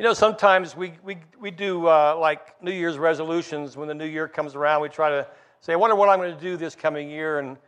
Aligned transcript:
You 0.00 0.06
know, 0.06 0.14
sometimes 0.14 0.74
we, 0.74 0.94
we, 1.04 1.18
we 1.38 1.50
do 1.50 1.86
uh, 1.86 2.16
like 2.18 2.62
New 2.62 2.72
Year's 2.72 2.96
resolutions 2.96 3.76
when 3.76 3.86
the 3.86 3.92
new 3.94 4.06
year 4.06 4.28
comes 4.28 4.54
around. 4.54 4.80
We 4.80 4.88
try 4.88 5.10
to 5.10 5.26
say, 5.60 5.74
I 5.74 5.76
wonder 5.76 5.94
what 5.94 6.08
I'm 6.08 6.18
going 6.18 6.34
to 6.34 6.40
do 6.40 6.56
this 6.56 6.74
coming 6.74 7.10
year. 7.10 7.38
And, 7.38 7.58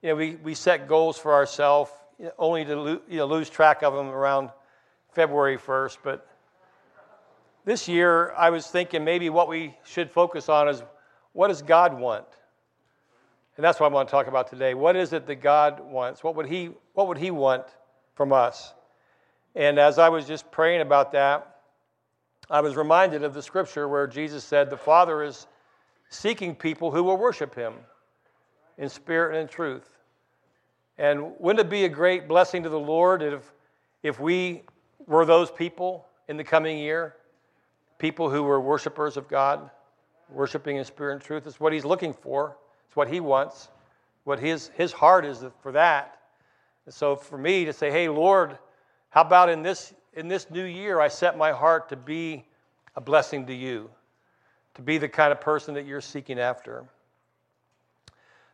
you 0.00 0.08
know, 0.08 0.16
we, 0.16 0.36
we 0.36 0.54
set 0.54 0.88
goals 0.88 1.18
for 1.18 1.34
ourselves 1.34 1.90
only 2.38 2.64
to 2.64 2.80
lo- 2.80 3.00
you 3.10 3.18
know, 3.18 3.26
lose 3.26 3.50
track 3.50 3.82
of 3.82 3.92
them 3.92 4.06
around 4.06 4.48
February 5.10 5.58
1st. 5.58 5.98
But 6.02 6.26
this 7.66 7.86
year, 7.86 8.32
I 8.38 8.48
was 8.48 8.66
thinking 8.68 9.04
maybe 9.04 9.28
what 9.28 9.46
we 9.46 9.76
should 9.84 10.10
focus 10.10 10.48
on 10.48 10.70
is 10.70 10.82
what 11.34 11.48
does 11.48 11.60
God 11.60 11.92
want? 11.92 12.24
And 13.58 13.64
that's 13.64 13.78
what 13.78 13.92
I 13.92 13.94
want 13.94 14.08
to 14.08 14.12
talk 14.12 14.28
about 14.28 14.48
today. 14.48 14.72
What 14.72 14.96
is 14.96 15.12
it 15.12 15.26
that 15.26 15.42
God 15.42 15.78
wants? 15.78 16.24
What 16.24 16.36
would 16.36 16.46
He, 16.46 16.70
what 16.94 17.06
would 17.08 17.18
he 17.18 17.30
want 17.30 17.64
from 18.14 18.32
us? 18.32 18.72
And 19.54 19.78
as 19.78 19.98
I 19.98 20.08
was 20.08 20.26
just 20.26 20.50
praying 20.50 20.80
about 20.80 21.12
that, 21.12 21.51
I 22.52 22.60
was 22.60 22.76
reminded 22.76 23.24
of 23.24 23.32
the 23.32 23.40
scripture 23.42 23.88
where 23.88 24.06
Jesus 24.06 24.44
said, 24.44 24.68
The 24.68 24.76
Father 24.76 25.22
is 25.22 25.46
seeking 26.10 26.54
people 26.54 26.90
who 26.90 27.02
will 27.02 27.16
worship 27.16 27.54
Him 27.54 27.72
in 28.76 28.90
spirit 28.90 29.30
and 29.30 29.38
in 29.38 29.48
truth. 29.48 29.96
And 30.98 31.32
wouldn't 31.38 31.66
it 31.66 31.70
be 31.70 31.86
a 31.86 31.88
great 31.88 32.28
blessing 32.28 32.62
to 32.64 32.68
the 32.68 32.78
Lord 32.78 33.22
if, 33.22 33.50
if 34.02 34.20
we 34.20 34.64
were 35.06 35.24
those 35.24 35.50
people 35.50 36.04
in 36.28 36.36
the 36.36 36.44
coming 36.44 36.76
year? 36.76 37.16
People 37.98 38.28
who 38.28 38.42
were 38.42 38.60
worshipers 38.60 39.16
of 39.16 39.28
God, 39.28 39.70
worshiping 40.28 40.76
in 40.76 40.84
spirit 40.84 41.14
and 41.14 41.22
truth. 41.22 41.46
It's 41.46 41.58
what 41.58 41.72
He's 41.72 41.86
looking 41.86 42.12
for, 42.12 42.58
it's 42.86 42.94
what 42.94 43.08
He 43.08 43.20
wants, 43.20 43.70
what 44.24 44.38
His, 44.38 44.68
his 44.76 44.92
heart 44.92 45.24
is 45.24 45.42
for 45.62 45.72
that. 45.72 46.18
And 46.84 46.92
so 46.92 47.16
for 47.16 47.38
me 47.38 47.64
to 47.64 47.72
say, 47.72 47.90
hey, 47.90 48.10
Lord, 48.10 48.58
how 49.08 49.22
about 49.22 49.48
in 49.48 49.62
this, 49.62 49.94
in 50.14 50.28
this 50.28 50.50
new 50.50 50.64
year, 50.64 51.00
I 51.00 51.08
set 51.08 51.36
my 51.36 51.52
heart 51.52 51.88
to 51.88 51.96
be 51.96 52.44
a 52.96 53.00
blessing 53.00 53.46
to 53.46 53.54
you, 53.54 53.90
to 54.74 54.82
be 54.82 54.98
the 54.98 55.08
kind 55.08 55.32
of 55.32 55.40
person 55.40 55.74
that 55.74 55.86
you're 55.86 56.00
seeking 56.00 56.38
after. 56.38 56.84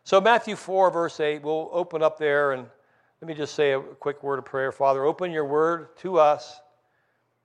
So, 0.03 0.21
Matthew 0.21 0.55
4, 0.55 0.91
verse 0.91 1.19
8, 1.19 1.43
we'll 1.43 1.69
open 1.71 2.01
up 2.01 2.17
there 2.17 2.53
and 2.53 2.65
let 3.21 3.27
me 3.27 3.33
just 3.33 3.53
say 3.53 3.73
a 3.73 3.81
quick 3.81 4.23
word 4.23 4.39
of 4.39 4.45
prayer. 4.45 4.71
Father, 4.71 5.03
open 5.03 5.31
your 5.31 5.45
word 5.45 5.95
to 5.97 6.19
us. 6.19 6.61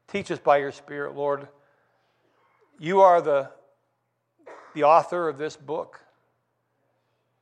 Teach 0.07 0.31
us 0.31 0.39
by 0.39 0.59
your 0.59 0.71
Spirit, 0.71 1.17
Lord. 1.17 1.49
You 2.79 3.01
are 3.01 3.21
the, 3.21 3.51
the 4.75 4.85
author 4.85 5.29
of 5.29 5.37
this 5.37 5.57
book. 5.57 6.01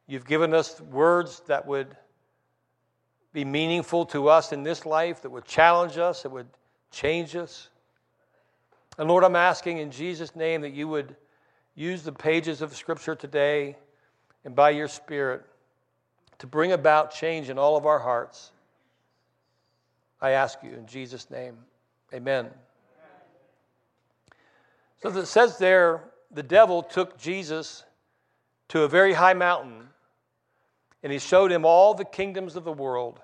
You've 0.06 0.26
given 0.26 0.54
us 0.54 0.80
words 0.80 1.42
that 1.46 1.66
would 1.66 1.94
be 3.32 3.44
meaningful 3.44 4.06
to 4.06 4.28
us 4.28 4.52
in 4.52 4.62
this 4.62 4.84
life, 4.86 5.22
that 5.22 5.30
would 5.30 5.44
challenge 5.44 5.98
us, 5.98 6.22
that 6.22 6.30
would 6.30 6.48
change 6.92 7.34
us. 7.34 7.68
And 8.98 9.08
Lord, 9.08 9.24
I'm 9.24 9.36
asking 9.36 9.78
in 9.78 9.90
Jesus' 9.90 10.36
name 10.36 10.60
that 10.60 10.72
you 10.72 10.86
would 10.86 11.16
use 11.74 12.02
the 12.02 12.12
pages 12.12 12.62
of 12.62 12.76
Scripture 12.76 13.14
today 13.14 13.76
and 14.44 14.54
by 14.54 14.70
your 14.70 14.88
Spirit 14.88 15.44
to 16.38 16.46
bring 16.46 16.72
about 16.72 17.12
change 17.12 17.48
in 17.48 17.58
all 17.58 17.76
of 17.76 17.86
our 17.86 17.98
hearts. 17.98 18.52
I 20.20 20.30
ask 20.30 20.58
you 20.62 20.72
in 20.72 20.86
Jesus' 20.86 21.30
name. 21.30 21.56
Amen. 22.12 22.50
So 25.02 25.08
it 25.08 25.26
says 25.26 25.58
there, 25.58 26.02
the 26.30 26.42
devil 26.42 26.82
took 26.82 27.18
Jesus 27.18 27.84
to 28.68 28.82
a 28.82 28.88
very 28.88 29.14
high 29.14 29.34
mountain 29.34 29.88
and 31.02 31.12
he 31.12 31.18
showed 31.18 31.50
him 31.50 31.64
all 31.64 31.94
the 31.94 32.04
kingdoms 32.04 32.54
of 32.54 32.64
the 32.64 32.72
world 32.72 33.20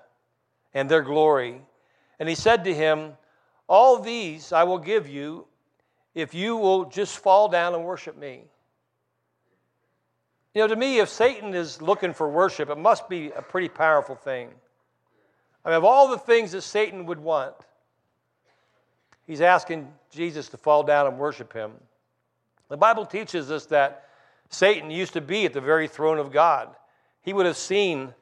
and 0.73 0.89
their 0.89 1.01
glory. 1.01 1.61
And 2.19 2.27
he 2.27 2.35
said 2.35 2.65
to 2.65 2.73
him, 2.73 3.13
All 3.69 3.99
these 3.99 4.51
I 4.51 4.63
will 4.63 4.79
give 4.79 5.07
you 5.07 5.45
if 6.13 6.33
you 6.33 6.57
will 6.57 6.85
just 6.85 7.19
fall 7.19 7.47
down 7.47 7.73
and 7.73 7.85
worship 7.85 8.17
me. 8.17 8.43
You 10.53 10.61
know, 10.61 10.67
to 10.67 10.75
me, 10.75 10.99
if 10.99 11.07
Satan 11.07 11.53
is 11.53 11.81
looking 11.81 12.13
for 12.13 12.27
worship, 12.27 12.69
it 12.69 12.77
must 12.77 13.07
be 13.07 13.31
a 13.31 13.41
pretty 13.41 13.69
powerful 13.69 14.15
thing. 14.15 14.49
I 15.63 15.69
mean, 15.69 15.77
of 15.77 15.85
all 15.85 16.09
the 16.09 16.17
things 16.17 16.51
that 16.51 16.63
Satan 16.63 17.05
would 17.05 17.19
want, 17.19 17.53
he's 19.25 19.39
asking 19.39 19.93
Jesus 20.11 20.49
to 20.49 20.57
fall 20.57 20.83
down 20.83 21.07
and 21.07 21.17
worship 21.17 21.53
him. 21.53 21.71
The 22.67 22.77
Bible 22.77 23.05
teaches 23.05 23.49
us 23.51 23.67
that 23.67 24.09
Satan 24.49 24.91
used 24.91 25.13
to 25.13 25.21
be 25.21 25.45
at 25.45 25.53
the 25.53 25.61
very 25.61 25.87
throne 25.87 26.17
of 26.17 26.31
God 26.31 26.75
he 27.21 27.33
would 27.33 27.45
have 27.45 27.57
seen, 27.57 28.13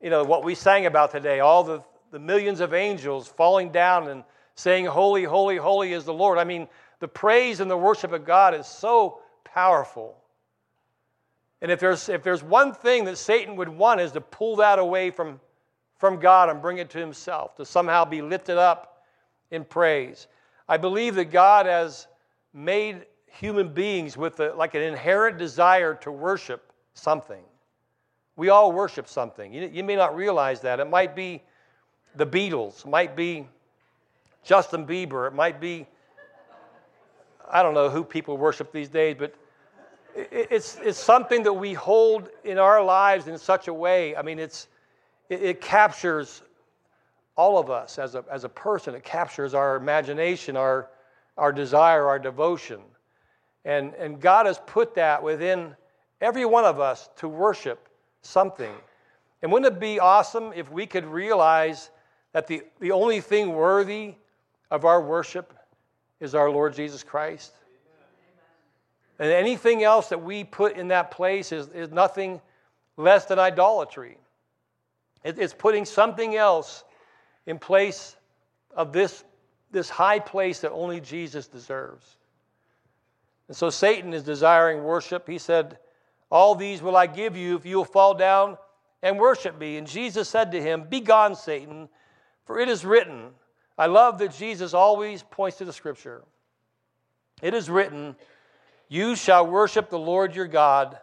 you 0.00 0.10
know, 0.10 0.24
what 0.24 0.44
we 0.44 0.54
sang 0.54 0.86
about 0.86 1.10
today, 1.10 1.40
all 1.40 1.64
the, 1.64 1.82
the 2.10 2.18
millions 2.18 2.60
of 2.60 2.72
angels 2.72 3.28
falling 3.28 3.70
down 3.70 4.08
and 4.08 4.24
saying, 4.54 4.86
Holy, 4.86 5.24
holy, 5.24 5.56
holy 5.56 5.92
is 5.92 6.04
the 6.04 6.12
Lord. 6.12 6.38
I 6.38 6.44
mean, 6.44 6.68
the 7.00 7.08
praise 7.08 7.60
and 7.60 7.70
the 7.70 7.76
worship 7.76 8.12
of 8.12 8.24
God 8.24 8.54
is 8.54 8.66
so 8.66 9.20
powerful. 9.44 10.16
And 11.60 11.70
if 11.70 11.80
there's, 11.80 12.08
if 12.08 12.22
there's 12.22 12.42
one 12.42 12.74
thing 12.74 13.04
that 13.04 13.16
Satan 13.18 13.56
would 13.56 13.68
want 13.68 14.00
is 14.00 14.12
to 14.12 14.20
pull 14.20 14.56
that 14.56 14.78
away 14.78 15.10
from, 15.10 15.40
from 15.96 16.20
God 16.20 16.50
and 16.50 16.60
bring 16.60 16.78
it 16.78 16.90
to 16.90 16.98
himself, 16.98 17.56
to 17.56 17.64
somehow 17.64 18.04
be 18.04 18.22
lifted 18.22 18.58
up 18.58 19.02
in 19.50 19.64
praise. 19.64 20.26
I 20.68 20.76
believe 20.76 21.14
that 21.14 21.26
God 21.26 21.66
has 21.66 22.06
made 22.52 23.06
human 23.26 23.68
beings 23.68 24.16
with 24.16 24.40
a, 24.40 24.52
like 24.54 24.74
an 24.74 24.82
inherent 24.82 25.38
desire 25.38 25.94
to 25.96 26.12
worship 26.12 26.72
something. 26.94 27.42
We 28.36 28.48
all 28.48 28.72
worship 28.72 29.08
something. 29.08 29.52
You, 29.52 29.70
you 29.72 29.84
may 29.84 29.96
not 29.96 30.14
realize 30.16 30.60
that. 30.62 30.80
It 30.80 30.88
might 30.88 31.14
be 31.16 31.42
the 32.16 32.26
Beatles, 32.26 32.84
it 32.84 32.88
might 32.88 33.16
be 33.16 33.48
Justin 34.44 34.86
Bieber, 34.86 35.26
it 35.26 35.34
might 35.34 35.60
be, 35.60 35.86
I 37.50 37.62
don't 37.62 37.74
know 37.74 37.88
who 37.88 38.04
people 38.04 38.36
worship 38.36 38.72
these 38.72 38.90
days, 38.90 39.16
but 39.18 39.34
it's, 40.14 40.76
it's 40.82 40.98
something 40.98 41.42
that 41.42 41.52
we 41.52 41.72
hold 41.72 42.28
in 42.44 42.58
our 42.58 42.84
lives 42.84 43.26
in 43.26 43.38
such 43.38 43.68
a 43.68 43.74
way. 43.74 44.14
I 44.14 44.22
mean, 44.22 44.38
it's, 44.38 44.68
it, 45.28 45.42
it 45.42 45.60
captures 45.60 46.42
all 47.36 47.58
of 47.58 47.70
us 47.70 47.98
as 47.98 48.14
a, 48.14 48.24
as 48.30 48.44
a 48.44 48.48
person. 48.48 48.94
It 48.94 49.02
captures 49.02 49.54
our 49.54 49.76
imagination, 49.76 50.56
our, 50.56 50.90
our 51.36 51.52
desire, 51.52 52.06
our 52.06 52.18
devotion. 52.18 52.80
And, 53.64 53.94
and 53.94 54.20
God 54.20 54.46
has 54.46 54.60
put 54.66 54.94
that 54.94 55.22
within 55.22 55.74
every 56.20 56.44
one 56.44 56.64
of 56.64 56.78
us 56.78 57.08
to 57.16 57.28
worship 57.28 57.88
something. 58.22 58.72
And 59.42 59.50
wouldn't 59.50 59.74
it 59.74 59.80
be 59.80 59.98
awesome 59.98 60.52
if 60.54 60.70
we 60.70 60.86
could 60.86 61.06
realize 61.06 61.90
that 62.32 62.46
the, 62.46 62.62
the 62.78 62.92
only 62.92 63.20
thing 63.20 63.54
worthy 63.54 64.14
of 64.74 64.84
our 64.84 65.00
worship 65.00 65.54
is 66.20 66.34
our 66.34 66.50
Lord 66.50 66.74
Jesus 66.74 67.02
Christ? 67.02 67.52
And 69.18 69.30
anything 69.30 69.84
else 69.84 70.08
that 70.08 70.22
we 70.22 70.42
put 70.42 70.76
in 70.76 70.88
that 70.88 71.12
place 71.12 71.52
is, 71.52 71.68
is 71.68 71.90
nothing 71.90 72.40
less 72.96 73.26
than 73.26 73.38
idolatry. 73.38 74.18
It, 75.22 75.38
it's 75.38 75.54
putting 75.54 75.84
something 75.84 76.34
else 76.34 76.82
in 77.46 77.58
place 77.58 78.16
of 78.74 78.92
this, 78.92 79.22
this 79.70 79.88
high 79.88 80.18
place 80.18 80.60
that 80.60 80.72
only 80.72 81.00
Jesus 81.00 81.46
deserves. 81.46 82.16
And 83.46 83.56
so 83.56 83.70
Satan 83.70 84.12
is 84.12 84.24
desiring 84.24 84.82
worship. 84.82 85.28
He 85.28 85.38
said, 85.38 85.78
all 86.30 86.56
these 86.56 86.82
will 86.82 86.96
I 86.96 87.06
give 87.06 87.36
you 87.36 87.54
if 87.54 87.64
you 87.64 87.76
will 87.76 87.84
fall 87.84 88.14
down 88.14 88.58
and 89.04 89.20
worship 89.20 89.56
me. 89.56 89.76
And 89.76 89.86
Jesus 89.86 90.28
said 90.28 90.50
to 90.50 90.60
him, 90.60 90.84
Begone, 90.88 91.36
Satan, 91.36 91.88
for 92.44 92.58
it 92.58 92.68
is 92.68 92.84
written. 92.84 93.30
I 93.76 93.86
love 93.86 94.18
that 94.18 94.34
Jesus 94.34 94.74
always 94.74 95.22
points 95.22 95.58
to 95.58 95.64
the 95.64 95.72
scripture. 95.72 96.22
It 97.42 97.54
is 97.54 97.68
written, 97.68 98.16
You 98.88 99.16
shall 99.16 99.46
worship 99.46 99.90
the 99.90 99.98
Lord 99.98 100.34
your 100.34 100.46
God, 100.46 100.98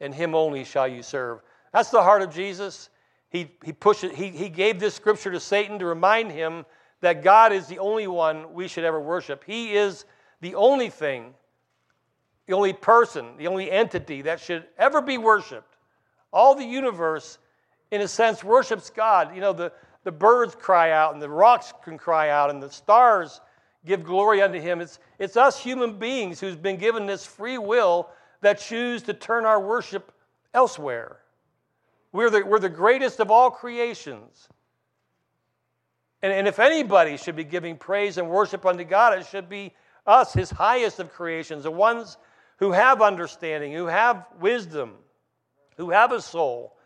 and 0.00 0.14
him 0.14 0.34
only 0.34 0.64
shall 0.64 0.86
you 0.86 1.02
serve. 1.02 1.40
That's 1.72 1.90
the 1.90 2.02
heart 2.02 2.22
of 2.22 2.32
Jesus. 2.32 2.88
He, 3.30 3.50
he, 3.64 3.72
pushed 3.72 4.04
he, 4.04 4.28
he 4.28 4.48
gave 4.48 4.78
this 4.78 4.94
scripture 4.94 5.32
to 5.32 5.40
Satan 5.40 5.78
to 5.80 5.86
remind 5.86 6.30
him 6.30 6.64
that 7.00 7.22
God 7.22 7.52
is 7.52 7.66
the 7.66 7.80
only 7.80 8.06
one 8.06 8.54
we 8.54 8.68
should 8.68 8.84
ever 8.84 9.00
worship. 9.00 9.42
He 9.44 9.74
is 9.74 10.04
the 10.40 10.54
only 10.54 10.90
thing 10.90 11.34
the 12.46 12.54
only 12.54 12.72
person, 12.72 13.36
the 13.38 13.46
only 13.46 13.70
entity 13.70 14.22
that 14.22 14.40
should 14.40 14.64
ever 14.76 15.00
be 15.00 15.18
worshiped. 15.18 15.76
All 16.32 16.54
the 16.54 16.64
universe, 16.64 17.38
in 17.90 18.00
a 18.00 18.08
sense, 18.08 18.44
worships 18.44 18.90
God. 18.90 19.34
You 19.34 19.40
know, 19.40 19.52
the, 19.52 19.72
the 20.04 20.12
birds 20.12 20.54
cry 20.54 20.92
out, 20.92 21.14
and 21.14 21.22
the 21.22 21.28
rocks 21.28 21.72
can 21.82 21.98
cry 21.98 22.28
out, 22.28 22.50
and 22.50 22.62
the 22.62 22.70
stars 22.70 23.40
give 23.84 24.04
glory 24.04 24.42
unto 24.42 24.60
Him. 24.60 24.80
It's, 24.80 24.98
it's 25.18 25.36
us 25.36 25.60
human 25.60 25.98
beings 25.98 26.40
who's 26.40 26.56
been 26.56 26.76
given 26.76 27.06
this 27.06 27.26
free 27.26 27.58
will 27.58 28.08
that 28.42 28.58
choose 28.58 29.02
to 29.04 29.14
turn 29.14 29.46
our 29.46 29.60
worship 29.60 30.12
elsewhere. 30.52 31.18
We're 32.12 32.30
the, 32.30 32.44
we're 32.44 32.60
the 32.60 32.68
greatest 32.68 33.18
of 33.18 33.30
all 33.30 33.50
creations. 33.50 34.48
And, 36.22 36.32
and 36.32 36.46
if 36.46 36.58
anybody 36.58 37.16
should 37.16 37.36
be 37.36 37.44
giving 37.44 37.76
praise 37.76 38.18
and 38.18 38.28
worship 38.28 38.64
unto 38.64 38.84
God, 38.84 39.18
it 39.18 39.26
should 39.26 39.48
be 39.48 39.72
us, 40.06 40.32
His 40.32 40.50
highest 40.50 41.00
of 41.00 41.12
creations, 41.12 41.64
the 41.64 41.70
ones 41.70 42.18
who 42.58 42.72
have 42.72 43.02
understanding, 43.02 43.72
who 43.72 43.86
have 43.86 44.26
wisdom, 44.38 44.92
who 45.76 45.90
have 45.90 46.12
a 46.12 46.20
soul, 46.20 46.76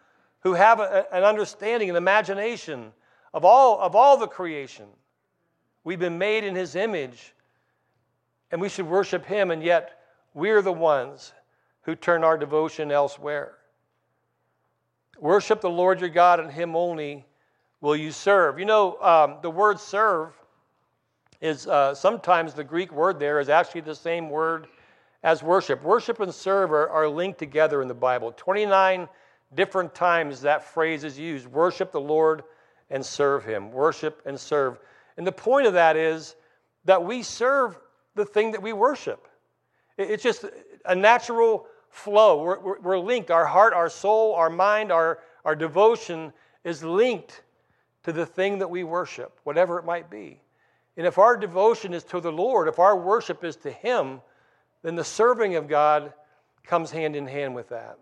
who 0.40 0.54
have 0.54 0.80
a, 0.80 1.04
an 1.12 1.24
understanding, 1.24 1.90
an 1.90 1.96
imagination 1.96 2.92
of 3.32 3.44
all, 3.44 3.80
of 3.80 3.94
all 3.94 4.16
the 4.16 4.26
creation. 4.26 4.86
We've 5.84 5.98
been 5.98 6.18
made 6.18 6.44
in 6.44 6.54
His 6.54 6.76
image. 6.76 7.34
and 8.50 8.60
we 8.60 8.68
should 8.68 8.86
worship 8.86 9.26
Him, 9.26 9.50
and 9.50 9.62
yet 9.62 10.00
we're 10.32 10.62
the 10.62 10.72
ones 10.72 11.32
who 11.82 11.94
turn 11.94 12.24
our 12.24 12.38
devotion 12.38 12.90
elsewhere. 12.90 13.54
Worship 15.18 15.60
the 15.60 15.70
Lord 15.70 16.00
your 16.00 16.08
God, 16.08 16.40
and 16.40 16.50
Him 16.50 16.74
only 16.76 17.26
will 17.80 17.96
you 17.96 18.10
serve. 18.10 18.58
You 18.58 18.64
know, 18.64 18.96
um, 19.02 19.36
the 19.42 19.50
word 19.50 19.78
serve 19.78 20.32
is 21.40 21.66
uh, 21.66 21.94
sometimes 21.94 22.54
the 22.54 22.64
Greek 22.64 22.92
word 22.92 23.18
there 23.18 23.38
is 23.38 23.48
actually 23.48 23.82
the 23.82 23.94
same 23.94 24.30
word 24.30 24.66
as 25.22 25.42
worship. 25.42 25.82
Worship 25.82 26.20
and 26.20 26.34
serve 26.34 26.72
are, 26.72 26.88
are 26.88 27.08
linked 27.08 27.38
together 27.38 27.82
in 27.82 27.88
the 27.88 27.94
Bible. 27.94 28.32
29 28.36 29.08
different 29.54 29.94
times 29.94 30.40
that 30.42 30.62
phrase 30.62 31.04
is 31.04 31.18
used 31.18 31.46
worship 31.46 31.90
the 31.90 32.00
Lord 32.00 32.42
and 32.90 33.04
serve 33.04 33.44
Him. 33.44 33.70
Worship 33.70 34.22
and 34.26 34.38
serve. 34.38 34.78
And 35.16 35.26
the 35.26 35.32
point 35.32 35.66
of 35.66 35.74
that 35.74 35.96
is 35.96 36.36
that 36.84 37.04
we 37.04 37.22
serve 37.22 37.78
the 38.14 38.24
thing 38.24 38.52
that 38.52 38.62
we 38.62 38.72
worship. 38.72 39.28
It's 39.96 40.22
just 40.22 40.44
a 40.84 40.94
natural 40.94 41.66
flow. 41.90 42.42
We're, 42.42 42.78
we're, 42.80 42.98
linked. 42.98 43.30
Our 43.30 43.46
heart, 43.46 43.72
our 43.72 43.90
soul, 43.90 44.34
our 44.34 44.50
mind, 44.50 44.92
our, 44.92 45.18
our 45.44 45.56
devotion 45.56 46.32
is 46.64 46.84
linked 46.84 47.42
to 48.04 48.12
the 48.12 48.26
thing 48.26 48.58
that 48.60 48.70
we 48.70 48.84
worship, 48.84 49.38
whatever 49.44 49.78
it 49.78 49.84
might 49.84 50.10
be. 50.10 50.40
And 50.96 51.06
if 51.06 51.18
our 51.18 51.36
devotion 51.36 51.94
is 51.94 52.04
to 52.04 52.20
the 52.20 52.32
Lord, 52.32 52.68
if 52.68 52.78
our 52.78 52.96
worship 52.96 53.44
is 53.44 53.56
to 53.56 53.70
Him, 53.70 54.20
then 54.82 54.94
the 54.94 55.04
serving 55.04 55.56
of 55.56 55.68
God 55.68 56.12
comes 56.64 56.90
hand 56.90 57.16
in 57.16 57.26
hand 57.26 57.54
with 57.54 57.68
that. 57.70 57.98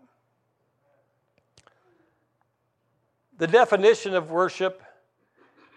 The 3.37 3.47
definition 3.47 4.15
of 4.15 4.31
worship 4.31 4.81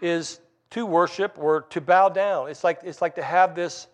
is 0.01 0.41
to 0.71 0.87
worship 0.87 1.37
or 1.39 1.63
to 1.71 1.81
bow 1.81 2.09
down. 2.09 2.49
It's 2.49 2.65
like, 2.65 2.81
it's 2.83 3.03
like 3.03 3.17
to 3.17 3.23
have 3.23 3.55
this 3.55 3.87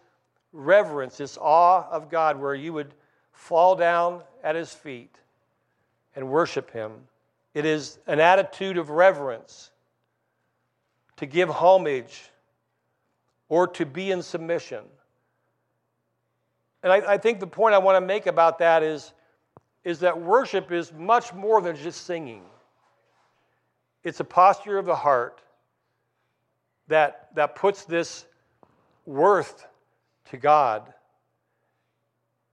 reverence, 0.53 1.17
this 1.17 1.37
awe 1.41 1.87
of 1.91 2.11
God, 2.11 2.39
where 2.39 2.55
you 2.55 2.73
would 2.73 2.95
fall 3.33 3.75
down 3.75 4.23
at 4.45 4.55
His 4.55 4.73
feet 4.73 5.15
and 6.15 6.29
worship 6.29 6.71
Him. 6.71 6.93
It 7.55 7.65
is 7.65 7.99
an 8.07 8.21
attitude 8.21 8.79
of 8.79 8.91
reverence 8.91 9.71
to 11.17 11.27
give 11.27 11.49
homage 11.49 12.31
or 13.49 13.67
to 13.69 13.87
be 13.87 14.11
in 14.11 14.23
submission. 14.23 14.85
And 16.83 16.93
I, 16.93 17.15
I 17.15 17.19
think 17.19 17.41
the 17.41 17.47
point 17.47 17.75
I 17.75 17.79
want 17.79 17.97
to 18.01 18.07
make 18.07 18.27
about 18.27 18.59
that 18.59 18.83
is, 18.83 19.13
is 19.83 20.01
that 20.01 20.21
worship 20.21 20.71
is 20.71 20.93
much 20.93 21.33
more 21.33 21.61
than 21.61 21.75
just 21.77 22.05
singing. 22.05 22.43
It's 24.07 24.21
a 24.21 24.25
posture 24.25 24.79
of 24.79 24.87
the 24.87 24.95
heart 24.95 25.43
that, 26.87 27.29
that 27.35 27.57
puts 27.57 27.85
this 27.87 28.25
worth 29.05 29.67
to 30.31 30.37
God 30.37 30.95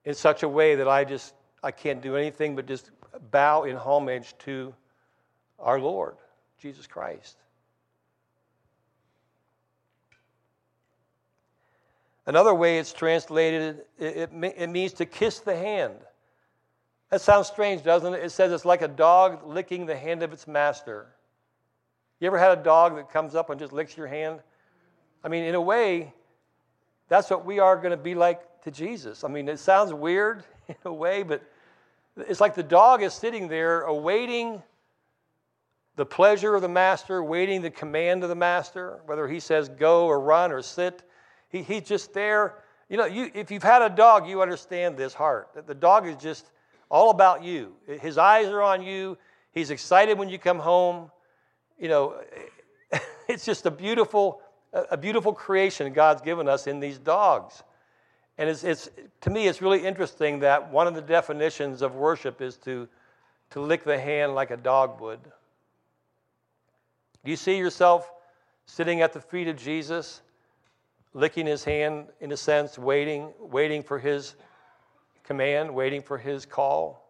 in 0.03 0.15
such 0.15 0.41
a 0.41 0.49
way 0.49 0.73
that 0.73 0.87
I 0.87 1.03
just 1.03 1.35
I 1.61 1.69
can't 1.69 2.01
do 2.01 2.15
anything 2.15 2.55
but 2.55 2.65
just 2.65 2.89
bow 3.29 3.65
in 3.65 3.75
homage 3.75 4.35
to 4.39 4.73
our 5.59 5.79
Lord, 5.79 6.15
Jesus 6.57 6.87
Christ. 6.87 7.37
Another 12.25 12.55
way 12.55 12.79
it's 12.79 12.93
translated, 12.93 13.83
it, 13.99 14.31
it, 14.33 14.53
it, 14.57 14.69
means 14.71 14.93
to 14.93 15.05
kiss 15.05 15.41
the 15.41 15.55
hand. 15.55 15.99
That 17.11 17.21
sounds 17.21 17.45
strange, 17.45 17.83
doesn't 17.83 18.15
it? 18.15 18.23
It 18.23 18.31
says 18.31 18.51
it's 18.51 18.65
like 18.65 18.81
a 18.81 18.87
dog 18.87 19.45
licking 19.45 19.85
the 19.85 19.95
hand 19.95 20.23
of 20.23 20.33
its 20.33 20.47
master. 20.47 21.13
You 22.23 22.27
ever 22.27 22.39
had 22.39 22.57
a 22.57 22.63
dog 22.63 22.95
that 22.95 23.11
comes 23.11 23.35
up 23.35 23.49
and 23.49 23.59
just 23.59 23.73
licks 23.73 23.97
your 23.97 24.07
hand? 24.07 24.39
I 25.25 25.27
mean, 25.27 25.43
in 25.43 25.55
a 25.55 25.61
way, 25.61 26.13
that's 27.09 27.29
what 27.29 27.43
we 27.43 27.59
are 27.59 27.75
going 27.75 27.91
to 27.91 27.97
be 27.97 28.15
like 28.15 28.61
to 28.61 28.71
Jesus. 28.71 29.25
I 29.25 29.27
mean, 29.27 29.49
it 29.49 29.59
sounds 29.59 29.93
weird 29.93 30.45
in 30.69 30.75
a 30.85 30.93
way, 30.93 31.23
but 31.23 31.43
it's 32.15 32.39
like 32.39 32.55
the 32.55 32.63
dog 32.63 33.03
is 33.03 33.13
sitting 33.13 33.49
there 33.49 33.81
awaiting 33.81 34.63
the 35.97 36.05
pleasure 36.05 36.55
of 36.55 36.61
the 36.61 36.69
master, 36.69 37.21
waiting 37.21 37.61
the 37.61 37.69
command 37.69 38.23
of 38.23 38.29
the 38.29 38.35
master, 38.35 39.01
whether 39.05 39.27
he 39.27 39.41
says 39.41 39.67
go 39.67 40.05
or 40.05 40.21
run 40.21 40.53
or 40.53 40.61
sit. 40.61 41.03
He, 41.49 41.61
he's 41.61 41.83
just 41.83 42.13
there. 42.13 42.53
You 42.87 42.95
know, 42.95 43.05
you, 43.05 43.31
if 43.33 43.51
you've 43.51 43.63
had 43.63 43.81
a 43.81 43.89
dog, 43.89 44.29
you 44.29 44.41
understand 44.41 44.95
this 44.95 45.13
heart. 45.13 45.49
That 45.55 45.67
the 45.67 45.75
dog 45.75 46.07
is 46.07 46.15
just 46.15 46.51
all 46.89 47.09
about 47.09 47.43
you. 47.43 47.73
His 47.85 48.17
eyes 48.17 48.47
are 48.47 48.61
on 48.61 48.81
you. 48.81 49.17
He's 49.51 49.71
excited 49.71 50.17
when 50.17 50.29
you 50.29 50.39
come 50.39 50.59
home. 50.59 51.11
You 51.79 51.89
know, 51.89 52.21
it's 53.27 53.45
just 53.45 53.65
a 53.65 53.71
beautiful, 53.71 54.41
a 54.73 54.97
beautiful 54.97 55.33
creation 55.33 55.91
God's 55.93 56.21
given 56.21 56.47
us 56.47 56.67
in 56.67 56.79
these 56.79 56.97
dogs. 56.97 57.63
And 58.37 58.49
it's, 58.49 58.63
it's, 58.63 58.89
to 59.21 59.29
me, 59.29 59.47
it's 59.47 59.61
really 59.61 59.85
interesting 59.85 60.39
that 60.39 60.71
one 60.71 60.87
of 60.87 60.95
the 60.95 61.01
definitions 61.01 61.81
of 61.81 61.95
worship 61.95 62.41
is 62.41 62.57
to, 62.57 62.87
to 63.51 63.59
lick 63.59 63.83
the 63.83 63.99
hand 63.99 64.33
like 64.33 64.49
a 64.51 64.57
dog 64.57 64.99
would. 65.01 65.19
Do 67.23 67.31
you 67.31 67.37
see 67.37 67.57
yourself 67.57 68.11
sitting 68.65 69.01
at 69.01 69.13
the 69.13 69.21
feet 69.21 69.47
of 69.47 69.55
Jesus? 69.55 70.21
licking 71.13 71.45
his 71.45 71.63
hand, 71.63 72.07
in 72.19 72.31
a 72.31 72.37
sense, 72.37 72.77
waiting, 72.77 73.31
waiting 73.39 73.83
for 73.83 73.99
his 73.99 74.35
command, 75.23 75.73
waiting 75.73 76.01
for 76.01 76.17
his 76.17 76.45
call. 76.45 77.07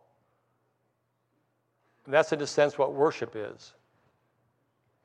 And 2.06 2.14
that's, 2.14 2.34
in 2.34 2.42
a 2.42 2.48
sense, 2.48 2.78
what 2.78 2.94
worship 2.94 3.34
is. 3.36 3.74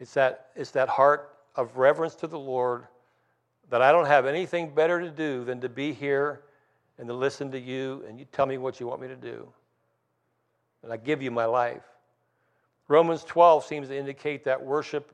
It's 0.01 0.15
that, 0.15 0.51
it's 0.55 0.71
that 0.73 0.89
heart 0.89 1.37
of 1.57 1.77
reverence 1.77 2.15
to 2.17 2.27
the 2.27 2.39
Lord 2.39 2.87
that 3.71 3.83
I 3.83 3.93
don't 3.93 4.07
have 4.07 4.27
anything 4.27 4.75
better 4.75 5.01
to 5.01 5.11
do 5.11 5.45
than 5.45 5.61
to 5.61 5.69
be 5.69 5.93
here 5.93 6.43
and 6.99 7.09
to 7.09 7.15
listen 7.15 7.51
to 7.53 7.59
you 7.59 8.05
and 8.09 8.19
you 8.19 8.25
tell 8.33 8.47
me 8.47 8.59
what 8.59 8.81
you 8.81 8.87
want 8.87 9.01
me 9.01 9.09
to 9.09 9.17
do. 9.17 9.49
And 10.83 10.93
I 10.93 10.97
give 10.97 11.23
you 11.23 11.31
my 11.31 11.45
life. 11.45 11.83
Romans 12.87 13.25
12 13.25 13.65
seems 13.65 13.89
to 13.89 13.97
indicate 13.97 14.45
that 14.45 14.65
worship 14.65 15.13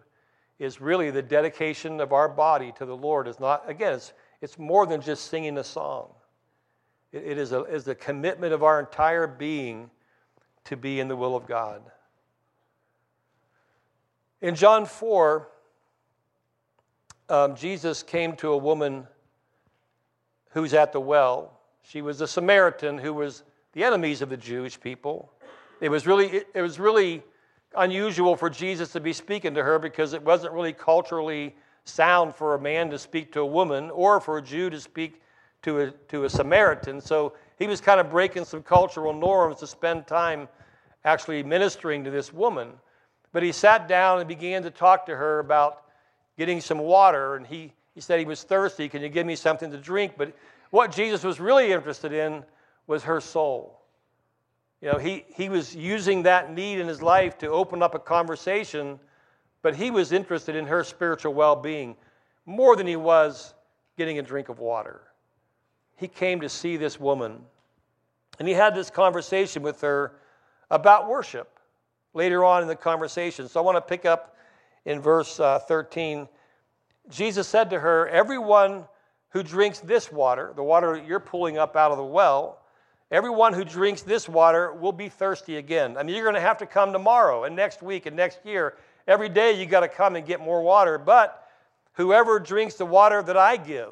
is 0.58 0.80
really 0.80 1.10
the 1.10 1.22
dedication 1.22 2.00
of 2.00 2.12
our 2.12 2.28
body 2.28 2.72
to 2.78 2.86
the 2.86 2.96
Lord. 2.96 3.26
It's 3.26 3.40
not, 3.40 3.68
again, 3.68 3.94
it's, 3.94 4.12
it's 4.40 4.58
more 4.58 4.86
than 4.86 5.00
just 5.00 5.28
singing 5.28 5.58
a 5.58 5.64
song. 5.64 6.10
it, 7.10 7.24
it 7.24 7.38
is, 7.38 7.52
a, 7.52 7.64
is 7.64 7.84
the 7.84 7.94
commitment 7.94 8.52
of 8.52 8.62
our 8.62 8.78
entire 8.78 9.26
being 9.26 9.90
to 10.64 10.76
be 10.76 11.00
in 11.00 11.08
the 11.08 11.16
will 11.16 11.34
of 11.34 11.46
God. 11.46 11.82
In 14.44 14.54
John 14.54 14.84
4, 14.84 15.48
um, 17.30 17.56
Jesus 17.56 18.02
came 18.02 18.36
to 18.36 18.52
a 18.52 18.58
woman 18.58 19.06
who's 20.50 20.74
at 20.74 20.92
the 20.92 21.00
well. 21.00 21.58
She 21.80 22.02
was 22.02 22.20
a 22.20 22.28
Samaritan 22.28 22.98
who 22.98 23.14
was 23.14 23.42
the 23.72 23.84
enemies 23.84 24.20
of 24.20 24.28
the 24.28 24.36
Jewish 24.36 24.78
people. 24.78 25.32
It 25.80 25.88
was 25.88 26.06
really, 26.06 26.26
it, 26.26 26.48
it 26.52 26.60
was 26.60 26.78
really 26.78 27.22
unusual 27.74 28.36
for 28.36 28.50
Jesus 28.50 28.92
to 28.92 29.00
be 29.00 29.14
speaking 29.14 29.54
to 29.54 29.62
her 29.62 29.78
because 29.78 30.12
it 30.12 30.22
wasn't 30.22 30.52
really 30.52 30.74
culturally 30.74 31.56
sound 31.84 32.34
for 32.34 32.54
a 32.54 32.60
man 32.60 32.90
to 32.90 32.98
speak 32.98 33.32
to 33.32 33.40
a 33.40 33.46
woman 33.46 33.88
or 33.88 34.20
for 34.20 34.36
a 34.36 34.42
Jew 34.42 34.68
to 34.68 34.78
speak 34.78 35.22
to 35.62 35.80
a, 35.80 35.90
to 36.08 36.24
a 36.24 36.28
Samaritan. 36.28 37.00
So 37.00 37.32
he 37.58 37.66
was 37.66 37.80
kind 37.80 37.98
of 37.98 38.10
breaking 38.10 38.44
some 38.44 38.62
cultural 38.62 39.14
norms 39.14 39.60
to 39.60 39.66
spend 39.66 40.06
time 40.06 40.48
actually 41.02 41.42
ministering 41.42 42.04
to 42.04 42.10
this 42.10 42.30
woman. 42.30 42.74
But 43.34 43.42
he 43.42 43.50
sat 43.50 43.88
down 43.88 44.20
and 44.20 44.28
began 44.28 44.62
to 44.62 44.70
talk 44.70 45.06
to 45.06 45.16
her 45.16 45.40
about 45.40 45.82
getting 46.38 46.60
some 46.60 46.78
water. 46.78 47.34
And 47.34 47.44
he, 47.44 47.72
he 47.92 48.00
said 48.00 48.20
he 48.20 48.24
was 48.24 48.44
thirsty. 48.44 48.88
Can 48.88 49.02
you 49.02 49.08
give 49.08 49.26
me 49.26 49.34
something 49.34 49.72
to 49.72 49.76
drink? 49.76 50.12
But 50.16 50.32
what 50.70 50.92
Jesus 50.92 51.24
was 51.24 51.40
really 51.40 51.72
interested 51.72 52.12
in 52.12 52.44
was 52.86 53.02
her 53.02 53.20
soul. 53.20 53.82
You 54.80 54.92
know, 54.92 54.98
he, 54.98 55.24
he 55.34 55.48
was 55.48 55.74
using 55.74 56.22
that 56.22 56.54
need 56.54 56.78
in 56.78 56.86
his 56.86 57.02
life 57.02 57.36
to 57.38 57.48
open 57.48 57.82
up 57.82 57.96
a 57.96 57.98
conversation, 57.98 59.00
but 59.62 59.74
he 59.74 59.90
was 59.90 60.12
interested 60.12 60.54
in 60.54 60.66
her 60.66 60.84
spiritual 60.84 61.34
well 61.34 61.56
being 61.56 61.96
more 62.46 62.76
than 62.76 62.86
he 62.86 62.94
was 62.94 63.54
getting 63.98 64.20
a 64.20 64.22
drink 64.22 64.48
of 64.48 64.60
water. 64.60 65.00
He 65.96 66.06
came 66.06 66.40
to 66.40 66.48
see 66.48 66.76
this 66.76 67.00
woman, 67.00 67.40
and 68.38 68.46
he 68.46 68.54
had 68.54 68.76
this 68.76 68.90
conversation 68.90 69.62
with 69.62 69.80
her 69.80 70.12
about 70.70 71.08
worship 71.08 71.53
later 72.14 72.44
on 72.44 72.62
in 72.62 72.68
the 72.68 72.76
conversation. 72.76 73.48
So 73.48 73.60
I 73.60 73.62
want 73.62 73.76
to 73.76 73.82
pick 73.82 74.04
up 74.06 74.36
in 74.84 75.00
verse 75.00 75.38
uh, 75.38 75.58
13. 75.58 76.28
Jesus 77.10 77.46
said 77.46 77.70
to 77.70 77.78
her, 77.78 78.08
Everyone 78.08 78.84
who 79.30 79.42
drinks 79.42 79.80
this 79.80 80.10
water, 80.10 80.52
the 80.56 80.62
water 80.62 80.96
you're 81.06 81.20
pulling 81.20 81.58
up 81.58 81.76
out 81.76 81.90
of 81.90 81.98
the 81.98 82.04
well, 82.04 82.64
Everyone 83.14 83.52
who 83.52 83.64
drinks 83.64 84.02
this 84.02 84.28
water 84.28 84.72
will 84.72 84.92
be 84.92 85.08
thirsty 85.08 85.56
again. 85.56 85.96
I 85.96 86.02
mean, 86.02 86.16
you're 86.16 86.24
going 86.24 86.34
to 86.34 86.40
have 86.40 86.58
to 86.58 86.66
come 86.66 86.92
tomorrow 86.92 87.44
and 87.44 87.54
next 87.54 87.82
week 87.82 88.06
and 88.06 88.16
next 88.16 88.40
year. 88.44 88.74
Every 89.06 89.28
day 89.28 89.52
you 89.52 89.66
got 89.66 89.80
to 89.80 89.88
come 89.88 90.16
and 90.16 90.26
get 90.26 90.40
more 90.40 90.62
water. 90.62 90.98
But 90.98 91.48
whoever 91.92 92.40
drinks 92.40 92.74
the 92.74 92.86
water 92.86 93.22
that 93.22 93.36
I 93.36 93.56
give 93.56 93.90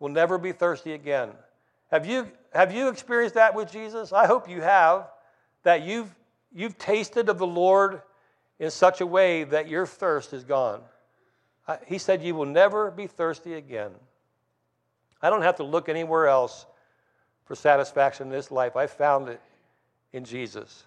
will 0.00 0.08
never 0.08 0.38
be 0.38 0.52
thirsty 0.52 0.94
again. 0.94 1.30
Have 1.92 2.06
you, 2.06 2.28
have 2.52 2.74
you 2.74 2.88
experienced 2.88 3.36
that 3.36 3.54
with 3.54 3.70
Jesus? 3.70 4.12
I 4.12 4.26
hope 4.26 4.48
you 4.48 4.62
have, 4.62 5.08
that 5.62 5.82
you've, 5.82 6.12
you've 6.56 6.78
tasted 6.78 7.28
of 7.28 7.38
the 7.38 7.46
Lord 7.46 8.00
in 8.58 8.70
such 8.70 9.02
a 9.02 9.06
way 9.06 9.44
that 9.44 9.68
your 9.68 9.86
thirst 9.86 10.32
is 10.32 10.42
gone. 10.42 10.80
He 11.86 11.98
said, 11.98 12.22
You 12.22 12.34
will 12.34 12.46
never 12.46 12.90
be 12.90 13.06
thirsty 13.06 13.54
again. 13.54 13.92
I 15.20 15.28
don't 15.28 15.42
have 15.42 15.56
to 15.56 15.64
look 15.64 15.88
anywhere 15.88 16.28
else 16.28 16.66
for 17.44 17.54
satisfaction 17.54 18.28
in 18.28 18.32
this 18.32 18.50
life. 18.50 18.74
I 18.74 18.86
found 18.86 19.28
it 19.28 19.40
in 20.12 20.24
Jesus. 20.24 20.84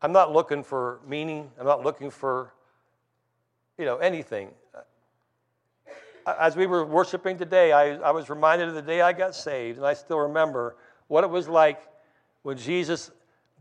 I'm 0.00 0.12
not 0.12 0.32
looking 0.32 0.62
for 0.62 1.00
meaning. 1.06 1.50
I'm 1.58 1.66
not 1.66 1.82
looking 1.82 2.10
for, 2.10 2.52
you 3.76 3.86
know, 3.86 3.96
anything. 3.96 4.50
As 6.26 6.56
we 6.56 6.66
were 6.66 6.84
worshiping 6.84 7.38
today, 7.38 7.72
I, 7.72 7.96
I 7.96 8.10
was 8.12 8.30
reminded 8.30 8.68
of 8.68 8.74
the 8.74 8.82
day 8.82 9.00
I 9.00 9.12
got 9.12 9.34
saved, 9.34 9.78
and 9.78 9.86
I 9.86 9.94
still 9.94 10.18
remember 10.18 10.76
what 11.08 11.24
it 11.24 11.30
was 11.30 11.48
like 11.48 11.82
when 12.42 12.56
Jesus 12.56 13.10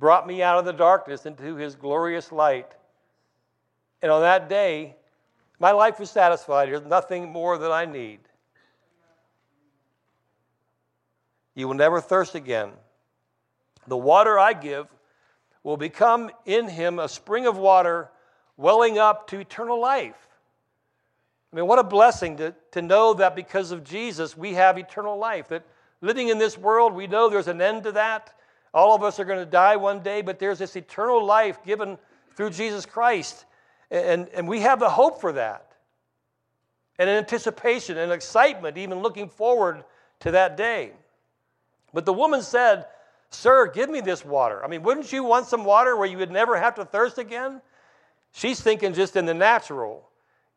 brought 0.03 0.27
me 0.27 0.43
out 0.43 0.57
of 0.59 0.65
the 0.65 0.73
darkness 0.73 1.25
into 1.25 1.55
his 1.55 1.75
glorious 1.75 2.33
light. 2.33 2.75
And 4.01 4.11
on 4.11 4.19
that 4.19 4.49
day, 4.49 4.97
my 5.59 5.71
life 5.71 5.97
was 5.97 6.11
satisfied. 6.11 6.67
There's 6.67 6.83
nothing 6.83 7.31
more 7.31 7.57
that 7.57 7.71
I 7.71 7.85
need. 7.85 8.19
You 11.55 11.69
will 11.69 11.75
never 11.75 12.01
thirst 12.01 12.35
again. 12.35 12.71
The 13.87 13.95
water 13.95 14.37
I 14.37 14.51
give 14.51 14.87
will 15.63 15.77
become 15.77 16.29
in 16.43 16.67
him 16.67 16.99
a 16.99 17.07
spring 17.07 17.47
of 17.47 17.55
water 17.55 18.09
welling 18.57 18.97
up 18.97 19.29
to 19.29 19.39
eternal 19.39 19.79
life. 19.79 20.27
I 21.53 21.55
mean, 21.55 21.65
what 21.65 21.79
a 21.79 21.83
blessing 21.83 22.35
to, 22.35 22.53
to 22.71 22.81
know 22.81 23.13
that 23.13 23.37
because 23.37 23.71
of 23.71 23.85
Jesus, 23.85 24.35
we 24.35 24.55
have 24.55 24.77
eternal 24.77 25.17
life. 25.17 25.47
That 25.47 25.63
living 26.01 26.27
in 26.27 26.39
this 26.39 26.57
world, 26.57 26.91
we 26.91 27.07
know 27.07 27.29
there's 27.29 27.47
an 27.47 27.61
end 27.61 27.83
to 27.83 27.93
that. 27.93 28.33
All 28.73 28.95
of 28.95 29.03
us 29.03 29.19
are 29.19 29.25
going 29.25 29.39
to 29.39 29.45
die 29.45 29.75
one 29.75 30.01
day, 30.01 30.21
but 30.21 30.39
there's 30.39 30.59
this 30.59 30.75
eternal 30.75 31.23
life 31.23 31.63
given 31.63 31.97
through 32.35 32.49
Jesus 32.49 32.85
Christ. 32.85 33.45
And, 33.91 34.27
and 34.29 34.47
we 34.47 34.61
have 34.61 34.79
the 34.79 34.89
hope 34.89 35.21
for 35.21 35.33
that. 35.33 35.71
And 36.97 37.09
an 37.09 37.17
anticipation 37.17 37.97
and 37.97 38.11
excitement, 38.11 38.77
even 38.77 39.01
looking 39.01 39.29
forward 39.29 39.83
to 40.21 40.31
that 40.31 40.57
day. 40.57 40.91
But 41.93 42.05
the 42.05 42.13
woman 42.13 42.41
said, 42.41 42.85
Sir, 43.29 43.67
give 43.67 43.89
me 43.89 43.99
this 43.99 44.23
water. 44.23 44.63
I 44.63 44.67
mean, 44.67 44.83
wouldn't 44.83 45.11
you 45.11 45.23
want 45.23 45.47
some 45.47 45.65
water 45.65 45.97
where 45.97 46.07
you 46.07 46.17
would 46.17 46.31
never 46.31 46.55
have 46.55 46.75
to 46.75 46.85
thirst 46.85 47.17
again? 47.17 47.61
She's 48.31 48.61
thinking 48.61 48.93
just 48.93 49.15
in 49.15 49.25
the 49.25 49.33
natural. 49.33 50.07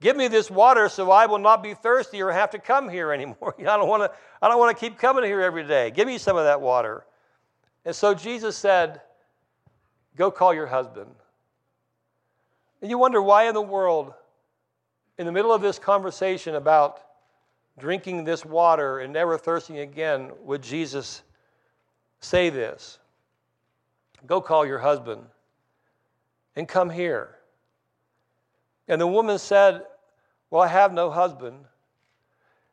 Give 0.00 0.16
me 0.16 0.28
this 0.28 0.50
water 0.50 0.88
so 0.90 1.10
I 1.10 1.24
will 1.26 1.38
not 1.38 1.62
be 1.62 1.72
thirsty 1.72 2.22
or 2.22 2.30
have 2.30 2.50
to 2.50 2.58
come 2.58 2.88
here 2.88 3.12
anymore. 3.12 3.54
I 3.58 3.62
don't 3.62 3.88
want 3.88 4.02
to, 4.02 4.12
I 4.42 4.48
don't 4.48 4.58
want 4.58 4.76
to 4.76 4.80
keep 4.80 4.98
coming 4.98 5.24
here 5.24 5.40
every 5.40 5.64
day. 5.64 5.90
Give 5.90 6.06
me 6.06 6.18
some 6.18 6.36
of 6.36 6.44
that 6.44 6.60
water. 6.60 7.04
And 7.86 7.94
so 7.94 8.12
Jesus 8.12 8.56
said, 8.56 9.00
Go 10.16 10.30
call 10.30 10.52
your 10.52 10.66
husband. 10.66 11.14
And 12.82 12.90
you 12.90 12.98
wonder 12.98 13.22
why 13.22 13.48
in 13.48 13.54
the 13.54 13.62
world, 13.62 14.12
in 15.18 15.24
the 15.24 15.32
middle 15.32 15.52
of 15.52 15.62
this 15.62 15.78
conversation 15.78 16.56
about 16.56 17.00
drinking 17.78 18.24
this 18.24 18.44
water 18.44 18.98
and 18.98 19.12
never 19.12 19.38
thirsting 19.38 19.78
again, 19.78 20.30
would 20.42 20.62
Jesus 20.62 21.22
say 22.20 22.50
this 22.50 22.98
Go 24.26 24.40
call 24.40 24.66
your 24.66 24.80
husband 24.80 25.22
and 26.56 26.66
come 26.66 26.90
here. 26.90 27.36
And 28.88 29.00
the 29.00 29.06
woman 29.06 29.38
said, 29.38 29.82
Well, 30.50 30.62
I 30.62 30.68
have 30.68 30.92
no 30.92 31.08
husband. 31.08 31.64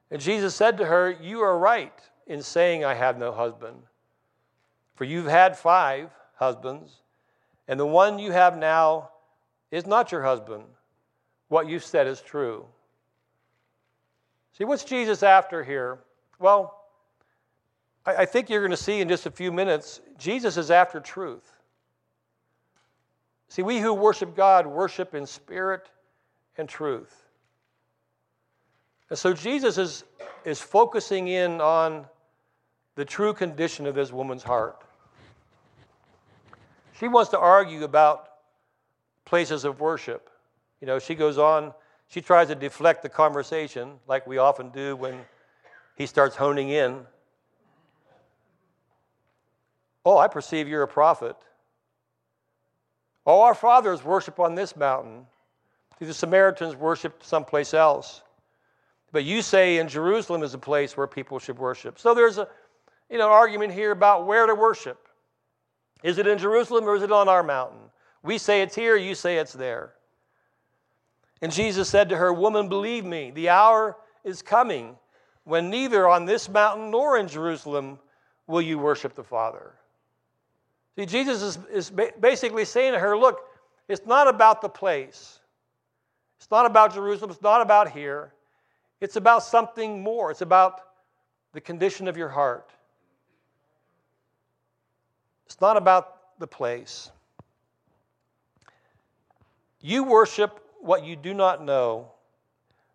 And 0.10 0.20
Jesus 0.20 0.55
said 0.55 0.77
to 0.77 0.86
her, 0.86 1.12
You 1.12 1.41
are 1.41 1.58
right 1.58 1.93
in 2.25 2.41
saying, 2.41 2.84
I 2.84 2.96
have 2.96 3.20
no 3.20 3.32
husband. 3.32 3.77
For 4.96 5.06
you've 5.06 5.28
had 5.28 5.58
five 5.58 6.12
husbands, 6.36 7.02
and 7.68 7.80
the 7.80 7.86
one 7.86 8.20
you 8.20 8.32
have 8.32 8.58
now 8.58 9.10
is 9.72 9.88
not 9.88 10.12
your 10.12 10.22
husband. 10.22 10.64
What 11.48 11.68
you've 11.68 11.84
said 11.84 12.08
is 12.08 12.22
true. 12.22 12.66
See, 14.58 14.66
what's 14.66 14.84
Jesus 14.84 15.24
after 15.24 15.64
here? 15.64 16.00
Well, 16.40 16.80
I, 18.06 18.18
I 18.18 18.26
think 18.26 18.50
you're 18.50 18.62
going 18.62 18.72
to 18.72 18.78
see 18.78 19.02
in 19.02 19.10
just 19.10 19.26
a 19.26 19.32
few 19.32 19.52
minutes, 19.52 20.02
Jesus 20.18 20.58
is 20.58 20.70
after 20.70 21.00
truth. 21.00 21.52
See, 23.48 23.62
we 23.62 23.80
who 23.80 23.94
worship 23.94 24.36
God 24.36 24.66
worship 24.68 25.16
in 25.16 25.26
spirit 25.26 25.90
and 26.58 26.68
truth. 26.68 27.24
And 29.10 29.18
so 29.18 29.34
Jesus 29.34 29.78
is, 29.78 30.04
is 30.44 30.60
focusing 30.60 31.28
in 31.28 31.62
on 31.62 32.06
the 32.96 33.06
true 33.06 33.34
condition 33.34 33.88
of 33.88 33.96
this 33.96 34.12
woman's 34.12 34.44
heart. 34.44 34.84
She 37.00 37.08
wants 37.08 37.32
to 37.32 37.40
argue 37.40 37.84
about 37.84 38.30
places 39.26 39.66
of 39.66 39.80
worship. 39.80 40.30
You 40.80 40.88
know, 40.88 41.00
she 41.00 41.16
goes 41.16 41.38
on, 41.38 41.74
she 42.08 42.22
tries 42.22 42.48
to 42.50 42.56
deflect 42.56 43.02
the 43.02 43.10
conversation, 43.10 43.94
like 44.08 44.28
we 44.28 44.38
often 44.38 44.70
do 44.70 44.96
when 44.96 45.20
he 45.96 46.06
starts 46.06 46.36
honing 46.36 46.70
in. 46.70 47.02
Oh, 50.06 50.18
I 50.18 50.28
perceive 50.28 50.68
you're 50.68 50.84
a 50.84 50.88
prophet. 50.88 51.36
Oh, 53.26 53.42
our 53.42 53.56
fathers 53.56 54.04
worship 54.04 54.40
on 54.40 54.54
this 54.54 54.76
mountain. 54.76 55.26
Do 56.00 56.06
the 56.06 56.14
Samaritans 56.14 56.76
worship 56.76 57.24
someplace 57.24 57.74
else. 57.74 58.22
But 59.12 59.24
you 59.24 59.42
say 59.42 59.78
in 59.78 59.88
Jerusalem 59.88 60.44
is 60.44 60.54
a 60.54 60.58
place 60.58 60.98
where 60.98 61.08
people 61.08 61.40
should 61.40 61.58
worship. 61.58 62.00
So 62.00 62.14
there's 62.14 62.38
a 62.38 62.48
you 63.13 63.20
know, 63.20 63.29
argument 63.29 63.72
here 63.72 63.91
about 63.91 64.25
where 64.25 64.48
to 64.48 64.55
worship. 64.55 65.08
Is 66.01 66.17
it 66.17 66.25
in 66.25 66.39
Jerusalem 66.39 66.86
or 66.86 66.96
is 66.96 67.03
it 67.03 67.12
on 67.12 67.29
our 67.29 67.43
mountain? 67.43 67.77
We 68.24 68.39
say 68.39 68.63
it's 68.63 68.74
here, 68.74 68.98
you 68.98 69.13
say 69.13 69.38
it's 69.38 69.53
there. 69.53 69.93
And 71.39 71.51
Jesus 71.51 71.88
said 71.88 72.10
to 72.10 72.17
her, 72.17 72.34
Woman, 72.34 72.70
believe 72.70 73.05
me, 73.05 73.29
the 73.29 73.50
hour 73.50 73.98
is 74.24 74.41
coming 74.41 74.96
when 75.43 75.70
neither 75.70 76.08
on 76.10 76.25
this 76.25 76.50
mountain 76.50 76.89
nor 76.89 77.20
in 77.20 77.27
Jerusalem 77.27 78.00
will 78.48 78.63
you 78.63 78.79
worship 78.79 79.13
the 79.13 79.24
Father. 79.24 79.74
See, 80.96 81.05
Jesus 81.05 81.43
is, 81.43 81.60
is 81.72 81.91
basically 82.20 82.65
saying 82.65 82.93
to 82.93 83.00
her, 83.00 83.15
Look, 83.15 83.41
it's 83.88 84.08
not 84.08 84.27
about 84.27 84.60
the 84.60 84.70
place, 84.70 85.39
it's 86.39 86.50
not 86.50 86.65
about 86.65 86.96
Jerusalem, 86.96 87.29
it's 87.29 87.43
not 87.43 87.62
about 87.62 87.91
here. 87.91 88.34
It's 89.01 89.17
about 89.17 89.43
something 89.43 90.01
more. 90.01 90.32
It's 90.32 90.41
about 90.41 90.79
the 91.51 91.62
condition 91.62 92.08
of 92.08 92.17
your 92.17 92.29
heart. 92.29 92.72
It's 95.46 95.60
not 95.62 95.78
about 95.78 96.40
the 96.40 96.48
place. 96.48 97.12
You 99.82 100.04
worship 100.04 100.60
what 100.80 101.04
you 101.04 101.16
do 101.16 101.34
not 101.34 101.64
know. 101.64 102.12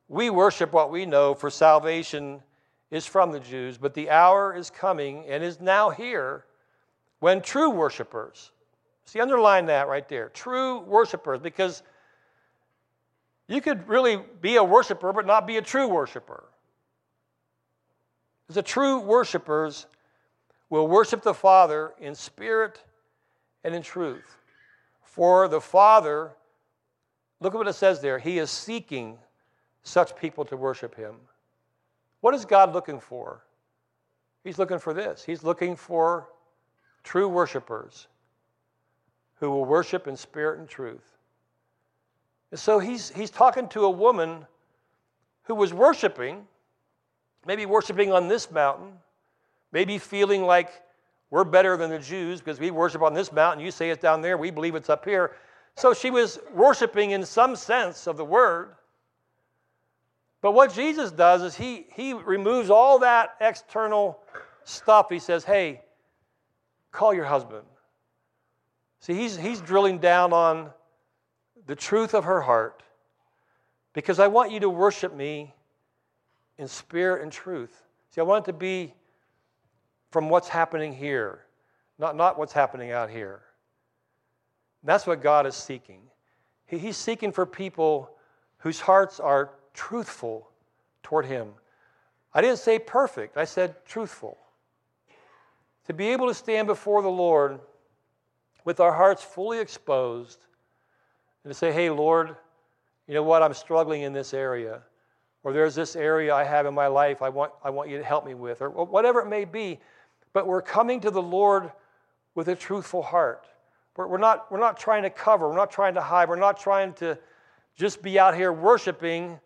We 0.09 0.31
worship 0.31 0.73
what 0.73 0.91
we 0.91 1.05
know, 1.05 1.35
for 1.35 1.51
salvation 1.51 2.43
is 2.91 3.07
from 3.07 3.31
the 3.31 3.41
Jews, 3.41 3.77
but 3.77 3.95
the 3.95 4.11
hour 4.11 4.55
is 4.55 4.71
coming 4.71 5.27
and 5.27 5.45
is 5.45 5.61
now 5.61 5.91
here 5.91 6.45
when 7.21 7.43
true 7.43 7.71
worshipers, 7.71 8.53
see, 9.05 9.21
underline 9.21 9.67
that 9.67 9.89
right 9.89 10.09
there, 10.09 10.31
true 10.31 10.81
worshipers, 10.81 11.41
because 11.41 11.83
you 13.49 13.61
could 13.61 13.89
really 13.89 14.21
be 14.41 14.57
a 14.57 14.65
worshiper 14.65 15.13
but 15.13 15.27
not 15.27 15.47
be 15.47 15.57
a 15.57 15.63
true 15.63 15.89
worshiper. 15.89 16.45
The 18.49 18.63
true 18.63 19.01
worshipers 19.01 19.87
will 20.71 20.87
worship 20.87 21.23
the 21.23 21.35
Father 21.35 21.93
in 21.99 22.15
spirit 22.15 22.83
and 23.65 23.75
in 23.75 23.83
truth. 23.83 24.37
For 25.03 25.49
the 25.49 25.61
Father, 25.61 26.33
look 27.41 27.55
at 27.55 27.59
what 27.59 27.69
it 27.69 27.75
says 27.75 28.01
there, 28.01 28.19
He 28.19 28.39
is 28.39 28.51
seeking 28.51 29.19
such 29.83 30.15
people 30.17 30.45
to 30.47 30.57
worship 30.57 30.95
Him. 30.95 31.15
What 32.21 32.35
is 32.35 32.45
God 32.45 32.73
looking 32.73 33.01
for? 33.01 33.45
He's 34.45 34.59
looking 34.59 34.79
for 34.79 34.93
this. 34.93 35.25
He's 35.25 35.43
looking 35.43 35.77
for 35.77 36.29
true 37.03 37.29
worshipers 37.29 38.09
who 39.41 39.51
will 39.51 39.65
worship 39.65 40.07
in 40.07 40.17
spirit 40.17 40.59
and 40.59 40.69
truth. 40.69 41.17
And 42.51 42.59
so 42.59 42.79
he's, 42.79 43.11
he's 43.11 43.31
talking 43.31 43.69
to 43.69 43.85
a 43.85 43.91
woman 43.91 44.47
who 45.45 45.55
was 45.55 45.73
worshiping, 45.73 46.47
maybe 47.47 47.67
worshiping 47.67 48.13
on 48.13 48.29
this 48.29 48.51
mountain, 48.51 48.93
maybe 49.73 49.99
feeling 49.99 50.43
like 50.43 50.71
we're 51.31 51.45
better 51.45 51.77
than 51.77 51.91
the 51.91 51.99
Jews 51.99 52.41
because 52.41 52.59
we 52.59 52.71
worship 52.71 53.03
on 53.03 53.15
this 53.15 53.33
mountain, 53.33 53.65
you 53.65 53.71
say 53.71 53.91
it's 53.91 54.03
down 54.03 54.23
there, 54.23 54.39
we 54.39 54.51
believe 54.51 54.75
it's 54.75 54.89
up 54.89 55.05
here. 55.05 55.33
So 55.77 55.95
she 55.95 56.11
was 56.11 56.39
worshiping 56.53 57.13
in 57.13 57.25
some 57.25 57.55
sense 57.55 58.07
of 58.07 58.17
the 58.17 58.25
word. 58.25 58.71
But 60.41 60.53
what 60.53 60.73
Jesus 60.73 61.11
does 61.11 61.43
is 61.43 61.55
he, 61.55 61.87
he 61.93 62.15
removes 62.15 62.71
all 62.71 63.01
that 63.01 63.37
external 63.41 64.21
stuff. 64.65 65.09
He 65.11 65.19
says, 65.19 65.45
hey, 65.45 65.83
call 66.93 67.13
your 67.13 67.25
husband. 67.25 67.65
See, 69.01 69.15
he's, 69.15 69.37
he's 69.37 69.61
drilling 69.61 69.99
down 69.99 70.33
on 70.33 70.71
the 71.67 71.77
truth 71.77 72.15
of 72.15 72.25
her 72.25 72.41
heart 72.41 72.83
because 73.93 74.19
I 74.19 74.27
want 74.27 74.51
you 74.51 74.61
to 74.61 74.71
worship 74.71 75.15
me 75.15 75.55
in 76.57 76.67
spirit 76.67 77.23
and 77.23 77.31
truth. 77.31 77.85
See, 78.11 78.21
I 78.21 78.25
want 78.25 78.45
it 78.45 78.53
to 78.53 78.59
be 78.59 78.95
from 80.11 80.29
what's 80.29 80.49
happening 80.49 80.93
here, 80.93 81.41
not, 81.99 82.17
not 82.17 82.39
what's 82.39 82.53
happening 82.53 82.93
out 82.93 83.11
here. 83.11 83.43
That's 84.85 85.07
what 85.07 85.23
God 85.23 85.47
is 85.47 85.55
seeking. 85.55 86.01
He, 86.67 86.79
he's 86.79 86.97
seeking 86.97 87.33
for 87.33 87.45
people 87.47 88.11
whose 88.59 88.81
hearts 88.81 89.21
are 89.21 89.51
truthful 89.75 90.51
toward 91.03 91.27
Him. 91.27 91.49
I 92.33 92.41
didn't 92.41 92.59
say 92.59 92.79
perfect, 92.79 93.37
I 93.37 93.45
said 93.45 93.85
truthful. 93.85 94.39
To 95.87 95.95
be 95.95 96.09
able 96.09 96.29
to 96.29 96.35
stand 96.35 96.67
before 96.67 97.03
the 97.03 97.09
Lord 97.09 97.61
with 98.65 98.81
our 98.81 98.93
hearts 98.93 99.23
fully 99.23 99.59
exposed 99.59 100.39
and 101.43 101.51
to 101.51 101.55
say, 101.55 101.73
hey, 101.73 101.89
Lord, 101.89 102.37
you 103.07 103.15
know 103.15 103.23
what, 103.23 103.43
I'm 103.43 103.55
struggling 103.55 104.03
in 104.03 104.13
this 104.13 104.35
area. 104.35 104.83
Or 105.43 105.53
there's 105.55 105.75
this 105.75 105.97
area 105.97 106.35
I 106.35 106.45
have 106.45 106.67
in 106.67 106.75
my 106.75 106.89
life 106.89 107.23
I 107.23 107.31
want, 107.31 107.53
I 107.65 107.71
want 107.71 107.89
you 107.89 107.97
to 107.97 108.05
help 108.05 108.27
me 108.27 108.35
with, 108.35 108.61
or 108.61 108.69
whatever 108.69 109.21
it 109.21 109.29
may 109.29 109.47
be. 109.47 109.79
But 110.33 110.47
we're 110.47 110.63
coming 110.63 111.01
to 111.01 111.11
the 111.11 111.23
Lord 111.23 111.73
with 112.35 112.49
a 112.49 112.55
truthful 112.55 113.03
heart. 113.03 113.47
We're, 113.97 114.07
we're, 114.07 114.19
not, 114.19 114.51
we're 114.51 114.61
not 114.61 114.79
trying 114.79 115.03
to 115.03 115.11
cover, 115.11 115.49
we're 115.49 115.57
not 115.57 115.71
trying 115.71 115.95
to 115.95 116.01
hide, 116.01 116.29
we're 116.29 116.37
not 116.37 116.61
trying 116.61 116.93
to 116.95 117.19
just 117.77 118.03
be 118.03 118.19
out 118.19 118.35
here 118.37 118.53
worshiping 118.53 119.41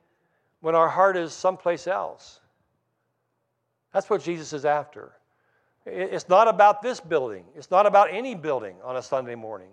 when 0.61 0.75
our 0.75 0.89
heart 0.89 1.17
is 1.17 1.33
someplace 1.33 1.87
else. 1.87 2.41
That's 3.93 4.09
what 4.09 4.23
Jesus 4.23 4.53
is 4.53 4.65
after. 4.65 5.12
It's 5.85 6.29
not 6.29 6.49
about 6.49 6.83
this 6.83 7.01
building, 7.01 7.45
it's 7.57 7.71
not 7.71 7.87
about 7.87 8.12
any 8.12 8.35
building 8.35 8.77
on 8.85 8.97
a 8.97 9.03
Sunday 9.03 9.35
morning. 9.35 9.71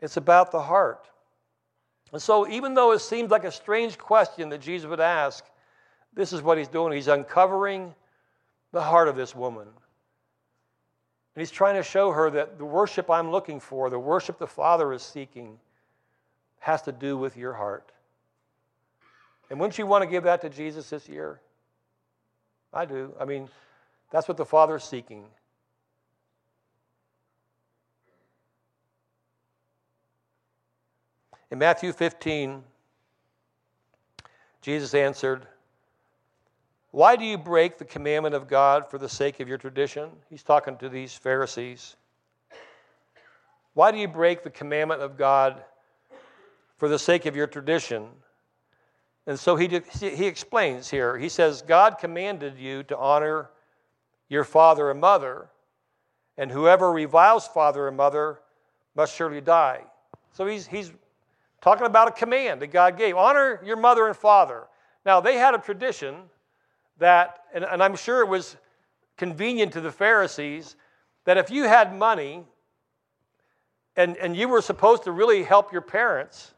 It's 0.00 0.16
about 0.16 0.50
the 0.50 0.60
heart. 0.60 1.08
And 2.12 2.20
so, 2.20 2.48
even 2.48 2.74
though 2.74 2.92
it 2.92 2.98
seems 2.98 3.30
like 3.30 3.44
a 3.44 3.52
strange 3.52 3.96
question 3.96 4.48
that 4.48 4.60
Jesus 4.60 4.88
would 4.88 5.00
ask, 5.00 5.44
this 6.12 6.32
is 6.32 6.42
what 6.42 6.58
he's 6.58 6.68
doing. 6.68 6.92
He's 6.92 7.08
uncovering 7.08 7.94
the 8.72 8.82
heart 8.82 9.08
of 9.08 9.16
this 9.16 9.34
woman. 9.34 9.68
And 11.34 11.40
he's 11.40 11.50
trying 11.50 11.76
to 11.76 11.82
show 11.82 12.10
her 12.10 12.30
that 12.30 12.58
the 12.58 12.64
worship 12.64 13.10
I'm 13.10 13.30
looking 13.30 13.60
for, 13.60 13.88
the 13.88 13.98
worship 13.98 14.38
the 14.38 14.46
Father 14.46 14.92
is 14.92 15.02
seeking, 15.02 15.58
has 16.58 16.82
to 16.82 16.92
do 16.92 17.16
with 17.16 17.36
your 17.36 17.52
heart. 17.52 17.90
And 19.50 19.58
wouldn't 19.58 19.78
you 19.78 19.86
want 19.86 20.02
to 20.02 20.08
give 20.08 20.24
that 20.24 20.40
to 20.42 20.48
Jesus 20.48 20.90
this 20.90 21.08
year? 21.08 21.40
I 22.72 22.84
do. 22.84 23.14
I 23.20 23.24
mean, 23.24 23.48
that's 24.10 24.28
what 24.28 24.36
the 24.36 24.46
Father 24.46 24.76
is 24.76 24.84
seeking. 24.84 25.24
In 31.50 31.58
Matthew 31.58 31.92
15, 31.92 32.62
Jesus 34.62 34.94
answered, 34.94 35.46
Why 36.92 37.16
do 37.16 37.24
you 37.24 37.38
break 37.38 37.78
the 37.78 37.86
commandment 37.86 38.34
of 38.34 38.46
God 38.46 38.90
for 38.90 38.98
the 38.98 39.08
sake 39.08 39.40
of 39.40 39.48
your 39.48 39.56
tradition? 39.56 40.10
He's 40.28 40.42
talking 40.42 40.76
to 40.76 40.90
these 40.90 41.14
Pharisees. 41.14 41.96
Why 43.72 43.90
do 43.90 43.96
you 43.96 44.08
break 44.08 44.42
the 44.42 44.50
commandment 44.50 45.00
of 45.00 45.16
God 45.16 45.64
for 46.76 46.90
the 46.90 46.98
sake 46.98 47.24
of 47.24 47.34
your 47.34 47.46
tradition? 47.46 48.08
And 49.26 49.40
so 49.40 49.56
he, 49.56 49.80
he 50.00 50.26
explains 50.26 50.90
here. 50.90 51.16
He 51.16 51.30
says, 51.30 51.62
God 51.62 51.96
commanded 51.98 52.58
you 52.58 52.82
to 52.84 52.98
honor 52.98 53.48
your 54.28 54.44
father 54.44 54.90
and 54.90 55.00
mother, 55.00 55.48
and 56.36 56.50
whoever 56.50 56.92
reviles 56.92 57.48
father 57.48 57.88
and 57.88 57.96
mother 57.96 58.40
must 58.94 59.16
surely 59.16 59.40
die. 59.40 59.80
So 60.34 60.46
he's, 60.46 60.66
he's 60.66 60.92
talking 61.62 61.86
about 61.86 62.08
a 62.08 62.12
command 62.12 62.60
that 62.60 62.66
God 62.66 62.98
gave 62.98 63.16
honor 63.16 63.62
your 63.64 63.76
mother 63.76 64.08
and 64.08 64.16
father. 64.16 64.64
Now, 65.06 65.20
they 65.20 65.38
had 65.38 65.54
a 65.54 65.58
tradition 65.58 66.16
that, 66.98 67.40
and, 67.54 67.64
and 67.64 67.82
I'm 67.82 67.96
sure 67.96 68.20
it 68.20 68.28
was 68.28 68.56
convenient 69.16 69.72
to 69.72 69.80
the 69.80 69.92
Pharisees, 69.92 70.76
that 71.24 71.36
if 71.36 71.50
you 71.50 71.64
had 71.64 71.96
money 71.96 72.44
and, 73.96 74.16
and 74.16 74.36
you 74.36 74.48
were 74.48 74.62
supposed 74.62 75.04
to 75.04 75.12
really 75.12 75.42
help 75.42 75.72
your 75.72 75.82
parents, 75.82 76.54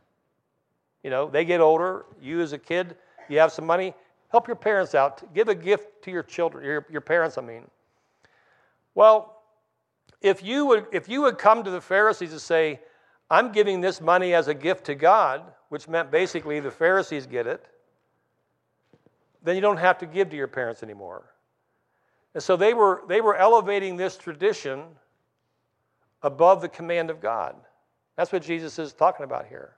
you 1.02 1.10
know, 1.10 1.28
they 1.28 1.44
get 1.44 1.60
older. 1.60 2.06
You, 2.22 2.40
as 2.40 2.52
a 2.52 2.58
kid, 2.58 2.96
you 3.28 3.38
have 3.38 3.52
some 3.52 3.66
money. 3.66 3.94
Help 4.30 4.46
your 4.46 4.56
parents 4.56 4.94
out. 4.94 5.34
Give 5.34 5.48
a 5.48 5.54
gift 5.54 6.02
to 6.04 6.10
your 6.10 6.22
children, 6.22 6.64
your, 6.64 6.86
your 6.90 7.00
parents, 7.00 7.38
I 7.38 7.42
mean. 7.42 7.68
Well, 8.94 9.42
if 10.20 10.42
you, 10.42 10.64
would, 10.66 10.86
if 10.92 11.08
you 11.08 11.22
would 11.22 11.36
come 11.36 11.62
to 11.64 11.70
the 11.70 11.80
Pharisees 11.80 12.32
and 12.32 12.40
say, 12.40 12.80
I'm 13.30 13.52
giving 13.52 13.80
this 13.80 14.00
money 14.00 14.32
as 14.34 14.48
a 14.48 14.54
gift 14.54 14.86
to 14.86 14.94
God, 14.94 15.42
which 15.68 15.88
meant 15.88 16.10
basically 16.10 16.60
the 16.60 16.70
Pharisees 16.70 17.26
get 17.26 17.46
it, 17.46 17.66
then 19.44 19.54
you 19.54 19.60
don't 19.60 19.76
have 19.76 19.98
to 19.98 20.06
give 20.06 20.30
to 20.30 20.36
your 20.36 20.48
parents 20.48 20.82
anymore. 20.82 21.24
And 22.34 22.42
so 22.42 22.56
they 22.56 22.74
were, 22.74 23.02
they 23.06 23.20
were 23.20 23.36
elevating 23.36 23.96
this 23.96 24.16
tradition 24.16 24.82
above 26.22 26.60
the 26.60 26.68
command 26.68 27.10
of 27.10 27.20
God. 27.20 27.54
That's 28.16 28.32
what 28.32 28.42
Jesus 28.42 28.78
is 28.78 28.92
talking 28.92 29.24
about 29.24 29.46
here. 29.46 29.76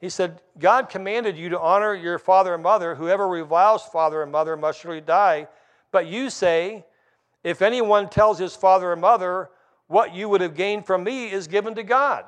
He 0.00 0.10
said, 0.10 0.40
God 0.58 0.90
commanded 0.90 1.36
you 1.36 1.48
to 1.48 1.60
honor 1.60 1.94
your 1.94 2.18
father 2.18 2.54
and 2.54 2.62
mother. 2.62 2.94
Whoever 2.94 3.26
reviles 3.26 3.84
father 3.84 4.22
and 4.22 4.30
mother 4.30 4.56
must 4.56 4.80
surely 4.80 5.00
die. 5.00 5.48
But 5.90 6.06
you 6.06 6.28
say, 6.28 6.84
if 7.42 7.62
anyone 7.62 8.08
tells 8.08 8.38
his 8.38 8.54
father 8.54 8.92
or 8.92 8.96
mother, 8.96 9.50
what 9.86 10.14
you 10.14 10.28
would 10.28 10.40
have 10.40 10.54
gained 10.54 10.86
from 10.86 11.04
me 11.04 11.30
is 11.30 11.46
given 11.46 11.74
to 11.76 11.82
God. 11.82 12.24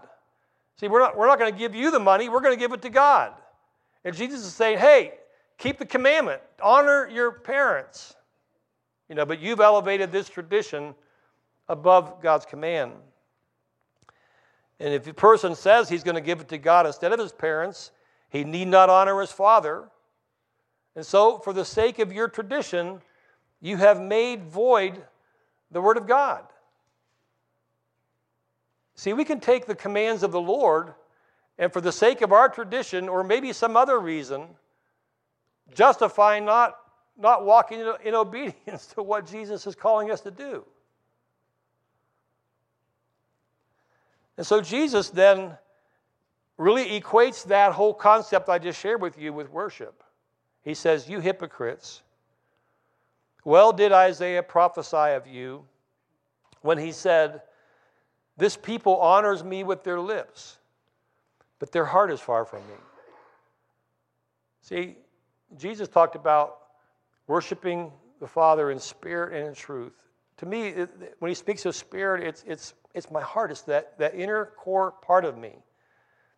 See, 0.80 0.88
we're 0.88 1.00
not, 1.00 1.16
we're 1.16 1.26
not 1.26 1.38
going 1.38 1.52
to 1.52 1.58
give 1.58 1.74
you 1.74 1.90
the 1.90 2.00
money, 2.00 2.28
we're 2.28 2.40
going 2.40 2.54
to 2.54 2.60
give 2.60 2.72
it 2.72 2.82
to 2.82 2.90
God. 2.90 3.32
And 4.04 4.14
Jesus 4.14 4.40
is 4.40 4.54
saying, 4.54 4.78
hey, 4.78 5.14
keep 5.58 5.78
the 5.78 5.86
commandment, 5.86 6.42
honor 6.62 7.08
your 7.08 7.32
parents. 7.32 8.14
You 9.08 9.14
know, 9.14 9.24
but 9.24 9.40
you've 9.40 9.60
elevated 9.60 10.10
this 10.10 10.28
tradition 10.28 10.94
above 11.68 12.20
God's 12.20 12.46
command. 12.46 12.92
And 14.78 14.92
if 14.92 15.06
a 15.06 15.14
person 15.14 15.54
says 15.54 15.88
he's 15.88 16.02
going 16.02 16.16
to 16.16 16.20
give 16.20 16.40
it 16.40 16.48
to 16.48 16.58
God 16.58 16.86
instead 16.86 17.12
of 17.12 17.18
his 17.18 17.32
parents, 17.32 17.92
he 18.28 18.44
need 18.44 18.68
not 18.68 18.90
honor 18.90 19.20
his 19.20 19.32
father. 19.32 19.88
And 20.94 21.04
so, 21.04 21.38
for 21.38 21.52
the 21.52 21.64
sake 21.64 21.98
of 21.98 22.12
your 22.12 22.28
tradition, 22.28 23.00
you 23.60 23.76
have 23.76 24.00
made 24.00 24.44
void 24.44 25.02
the 25.70 25.80
word 25.80 25.96
of 25.96 26.06
God. 26.06 26.44
See, 28.94 29.12
we 29.12 29.24
can 29.24 29.40
take 29.40 29.66
the 29.66 29.74
commands 29.74 30.22
of 30.22 30.32
the 30.32 30.40
Lord 30.40 30.94
and, 31.58 31.72
for 31.72 31.80
the 31.80 31.92
sake 31.92 32.22
of 32.22 32.32
our 32.32 32.48
tradition, 32.48 33.08
or 33.08 33.22
maybe 33.24 33.52
some 33.52 33.76
other 33.76 33.98
reason, 33.98 34.48
justify 35.74 36.38
not, 36.38 36.76
not 37.18 37.44
walking 37.44 37.80
in 38.04 38.14
obedience 38.14 38.86
to 38.94 39.02
what 39.02 39.26
Jesus 39.26 39.66
is 39.66 39.74
calling 39.74 40.10
us 40.10 40.20
to 40.22 40.30
do. 40.30 40.64
And 44.36 44.46
so 44.46 44.60
Jesus 44.60 45.10
then 45.10 45.56
really 46.58 47.00
equates 47.00 47.44
that 47.44 47.72
whole 47.72 47.94
concept 47.94 48.48
I 48.48 48.58
just 48.58 48.80
shared 48.80 49.00
with 49.00 49.18
you 49.18 49.32
with 49.32 49.50
worship. 49.50 50.02
He 50.62 50.74
says, 50.74 51.08
You 51.08 51.20
hypocrites, 51.20 52.02
well 53.44 53.72
did 53.72 53.92
Isaiah 53.92 54.42
prophesy 54.42 55.14
of 55.14 55.26
you 55.26 55.64
when 56.62 56.78
he 56.78 56.92
said, 56.92 57.42
This 58.36 58.56
people 58.56 58.96
honors 58.96 59.44
me 59.44 59.64
with 59.64 59.84
their 59.84 60.00
lips, 60.00 60.58
but 61.58 61.72
their 61.72 61.84
heart 61.84 62.10
is 62.10 62.20
far 62.20 62.44
from 62.44 62.60
me. 62.66 62.74
See, 64.62 64.96
Jesus 65.58 65.88
talked 65.88 66.16
about 66.16 66.58
worshiping 67.26 67.92
the 68.20 68.26
Father 68.26 68.70
in 68.70 68.78
spirit 68.78 69.34
and 69.34 69.48
in 69.48 69.54
truth. 69.54 69.94
To 70.38 70.46
me, 70.46 70.74
when 71.18 71.28
he 71.30 71.34
speaks 71.34 71.64
of 71.64 71.74
spirit, 71.74 72.22
it's, 72.22 72.44
it's 72.46 72.74
it's 72.96 73.10
my 73.10 73.20
heart. 73.20 73.50
It's 73.50 73.60
that, 73.62 73.98
that 73.98 74.14
inner 74.14 74.46
core 74.56 74.90
part 74.90 75.26
of 75.26 75.36
me 75.36 75.52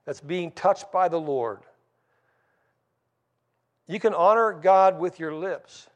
that's 0.04 0.20
being 0.20 0.50
touched 0.50 0.90
by 0.90 1.08
the 1.08 1.20
Lord. 1.20 1.60
You 3.86 4.00
can 4.00 4.12
honor 4.12 4.52
God 4.52 4.98
with 4.98 5.20
your 5.20 5.32
lips, 5.32 5.86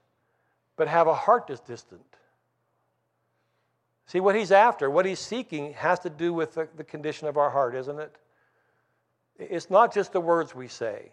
but 0.76 0.86
have 0.86 1.08
a 1.08 1.14
heart 1.14 1.48
that's 1.48 1.60
distant. 1.60 2.00
See, 4.06 4.20
what 4.20 4.36
he's 4.36 4.52
after, 4.52 4.88
what 4.88 5.04
he's 5.04 5.18
seeking, 5.18 5.72
has 5.72 5.98
to 6.00 6.10
do 6.10 6.32
with 6.32 6.54
the, 6.54 6.68
the 6.76 6.84
condition 6.84 7.26
of 7.26 7.36
our 7.36 7.50
heart, 7.50 7.74
isn't 7.74 7.98
it? 7.98 8.14
It's 9.38 9.68
not 9.68 9.92
just 9.92 10.12
the 10.12 10.20
words 10.20 10.54
we 10.54 10.68
say. 10.68 11.10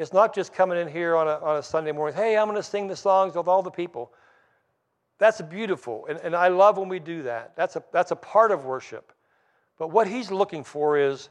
It's 0.00 0.14
not 0.14 0.34
just 0.34 0.54
coming 0.54 0.78
in 0.78 0.88
here 0.88 1.14
on 1.14 1.28
a, 1.28 1.38
on 1.44 1.56
a 1.58 1.62
Sunday 1.62 1.92
morning, 1.92 2.16
hey, 2.16 2.38
I'm 2.38 2.46
going 2.46 2.56
to 2.56 2.62
sing 2.62 2.88
the 2.88 2.96
songs 2.96 3.34
with 3.34 3.46
all 3.46 3.62
the 3.62 3.70
people. 3.70 4.10
That's 5.18 5.42
beautiful. 5.42 6.06
And, 6.08 6.18
and 6.20 6.34
I 6.34 6.48
love 6.48 6.78
when 6.78 6.88
we 6.88 6.98
do 6.98 7.24
that. 7.24 7.54
That's 7.54 7.76
a, 7.76 7.84
that's 7.92 8.10
a 8.10 8.16
part 8.16 8.50
of 8.50 8.64
worship. 8.64 9.12
But 9.78 9.88
what 9.88 10.08
he's 10.08 10.30
looking 10.30 10.64
for 10.64 10.96
is 10.96 11.28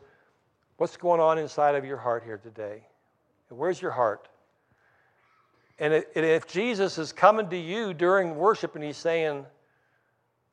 what's 0.78 0.98
going 0.98 1.20
on 1.20 1.40
inside 1.40 1.74
of 1.74 1.84
your 1.84 1.98
heart 1.98 2.24
here 2.24 2.38
today? 2.38 2.84
Where's 3.50 3.82
your 3.82 3.90
heart? 3.90 4.30
And 5.80 6.04
if 6.14 6.46
Jesus 6.46 7.00
is 7.00 7.12
coming 7.12 7.50
to 7.50 7.58
you 7.58 7.96
during 7.96 8.36
worship 8.36 8.76
and 8.76 8.84
he's 8.84 8.98
saying, 8.98 9.46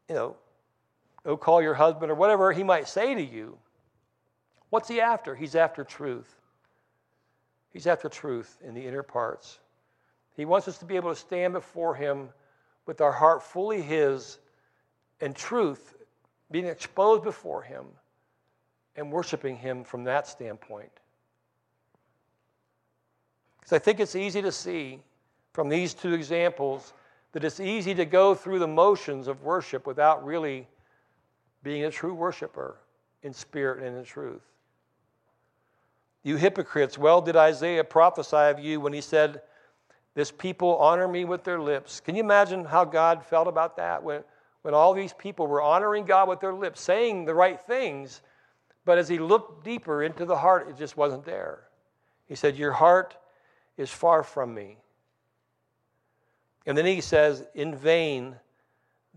you 0.09 0.15
know, 0.15 0.37
go 1.23 1.37
call 1.37 1.61
your 1.61 1.75
husband 1.75 2.11
or 2.11 2.15
whatever 2.15 2.51
he 2.53 2.63
might 2.63 2.89
say 2.89 3.15
to 3.15 3.23
you, 3.23 3.59
what's 4.71 4.89
he 4.89 5.03
after? 5.03 5.35
He's 5.35 5.55
after 5.55 5.85
truth. 5.85 6.35
He's 7.77 7.87
after 7.87 8.09
truth 8.09 8.57
in 8.67 8.73
the 8.73 8.87
inner 8.87 9.03
parts. 9.03 9.59
He 10.35 10.47
wants 10.47 10.67
us 10.67 10.79
to 10.79 10.87
be 10.87 10.97
able 10.97 11.11
to 11.11 11.21
stand 11.21 11.53
before 11.53 11.95
him 11.95 12.31
with 12.87 13.03
our 13.03 13.13
heart 13.13 13.43
fully 13.43 13.83
His 13.83 14.39
and 15.21 15.37
truth, 15.37 15.95
being 16.51 16.65
exposed 16.65 17.23
before 17.23 17.61
Him 17.61 17.85
and 18.97 19.13
worshiping 19.13 19.57
Him 19.57 19.85
from 19.85 20.05
that 20.05 20.27
standpoint. 20.27 20.91
Because 23.61 23.75
I 23.75 23.79
think 23.79 24.01
it's 24.01 24.17
easy 24.17 24.41
to 24.41 24.53
see 24.53 25.01
from 25.53 25.69
these 25.69 25.93
two 25.93 26.15
examples 26.15 26.95
that 27.33 27.45
it's 27.45 27.61
easy 27.61 27.95
to 27.95 28.07
go 28.07 28.35
through 28.35 28.61
the 28.61 28.67
motions 28.67 29.29
of 29.29 29.43
worship 29.43 29.87
without 29.87 30.25
really 30.25 30.67
being 31.63 31.85
a 31.85 31.91
true 31.91 32.15
worshiper 32.15 32.79
in 33.23 33.35
spirit 33.35 33.83
and 33.83 33.99
in 33.99 34.05
truth. 34.05 34.56
You 36.27 36.35
hypocrites, 36.35 36.99
well 36.99 37.21
did 37.21 37.37
Isaiah 37.37 37.85
prophesy 37.85 38.37
of 38.37 38.59
you 38.59 38.81
when 38.81 38.93
he 38.93 39.01
said, 39.01 39.43
This 40.15 40.33
people 40.33 40.77
honor 40.79 41.07
me 41.07 41.25
with 41.25 41.45
their 41.45 41.61
lips. 41.61 42.01
Can 42.01 42.17
you 42.17 42.25
imagine 42.25 42.65
how 42.65 42.85
God 42.85 43.25
felt 43.25 43.47
about 43.47 43.77
that 43.77 44.03
when, 44.03 44.25
when 44.63 44.75
all 44.75 44.93
these 44.93 45.13
people 45.13 45.47
were 45.47 45.63
honoring 45.63 46.05
God 46.05 46.29
with 46.29 46.41
their 46.41 46.53
lips, 46.53 46.81
saying 46.81 47.27
the 47.27 47.35
right 47.35 47.61
things, 47.61 48.23
but 48.85 48.99
as 48.99 49.09
he 49.09 49.21
looked 49.21 49.63
deeper 49.63 50.03
into 50.03 50.25
the 50.25 50.37
heart, 50.37 50.69
it 50.69 50.77
just 50.77 50.97
wasn't 50.97 51.25
there. 51.25 51.61
He 52.27 52.35
said, 52.35 52.57
Your 52.57 52.73
heart 52.73 53.17
is 53.77 53.93
far 53.93 54.25
from 54.25 54.53
me. 54.53 54.79
And 56.67 56.77
then 56.77 56.87
he 56.87 57.01
says, 57.01 57.45
In 57.55 57.73
vain 57.77 58.35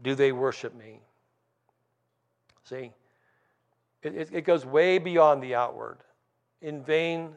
do 0.03 0.13
they 0.13 0.31
worship 0.31 0.75
me. 0.75 0.99
See, 2.65 2.91
it, 4.03 4.29
it, 4.31 4.41
goes 4.41 4.63
way 4.63 4.99
beyond 4.99 5.41
the 5.41 5.55
outward. 5.55 5.97
In 6.61 6.83
vain 6.83 7.31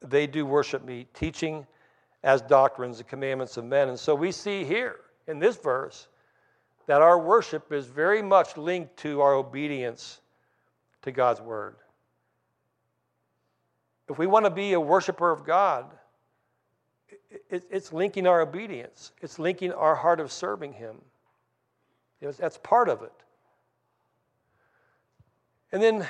they 0.00 0.26
do 0.26 0.46
worship 0.46 0.84
me, 0.84 1.06
teaching 1.14 1.66
as 2.22 2.42
doctrines 2.42 2.98
the 2.98 3.04
commandments 3.04 3.56
of 3.56 3.64
men. 3.64 3.88
And 3.88 3.98
so 3.98 4.14
we 4.14 4.32
see 4.32 4.64
here 4.64 4.96
in 5.26 5.38
this 5.38 5.56
verse 5.56 6.08
that 6.86 7.02
our 7.02 7.18
worship 7.18 7.72
is 7.72 7.86
very 7.86 8.22
much 8.22 8.56
linked 8.56 8.96
to 8.98 9.20
our 9.20 9.34
obedience 9.34 10.20
to 11.02 11.12
God's 11.12 11.40
word. 11.40 11.76
If 14.08 14.18
we 14.18 14.26
want 14.26 14.46
to 14.46 14.50
be 14.50 14.72
a 14.72 14.80
worshiper 14.80 15.30
of 15.30 15.44
God, 15.44 15.86
it's 17.50 17.92
linking 17.92 18.26
our 18.26 18.40
obedience, 18.40 19.12
it's 19.20 19.38
linking 19.38 19.72
our 19.72 19.94
heart 19.94 20.18
of 20.18 20.32
serving 20.32 20.72
Him. 20.72 20.96
That's 22.20 22.58
part 22.58 22.88
of 22.88 23.02
it. 23.02 23.12
And 25.72 25.82
then 25.82 26.06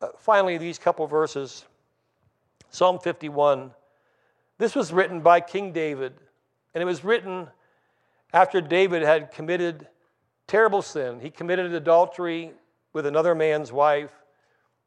uh, 0.00 0.08
finally, 0.18 0.58
these 0.58 0.78
couple 0.78 1.06
verses 1.06 1.64
Psalm 2.70 2.98
51. 2.98 3.70
This 4.58 4.74
was 4.74 4.92
written 4.92 5.20
by 5.20 5.40
King 5.40 5.72
David, 5.72 6.12
and 6.74 6.82
it 6.82 6.84
was 6.84 7.02
written 7.02 7.48
after 8.32 8.60
David 8.60 9.02
had 9.02 9.30
committed 9.30 9.86
terrible 10.46 10.82
sin. 10.82 11.20
He 11.20 11.30
committed 11.30 11.72
adultery 11.72 12.52
with 12.92 13.06
another 13.06 13.34
man's 13.34 13.72
wife, 13.72 14.10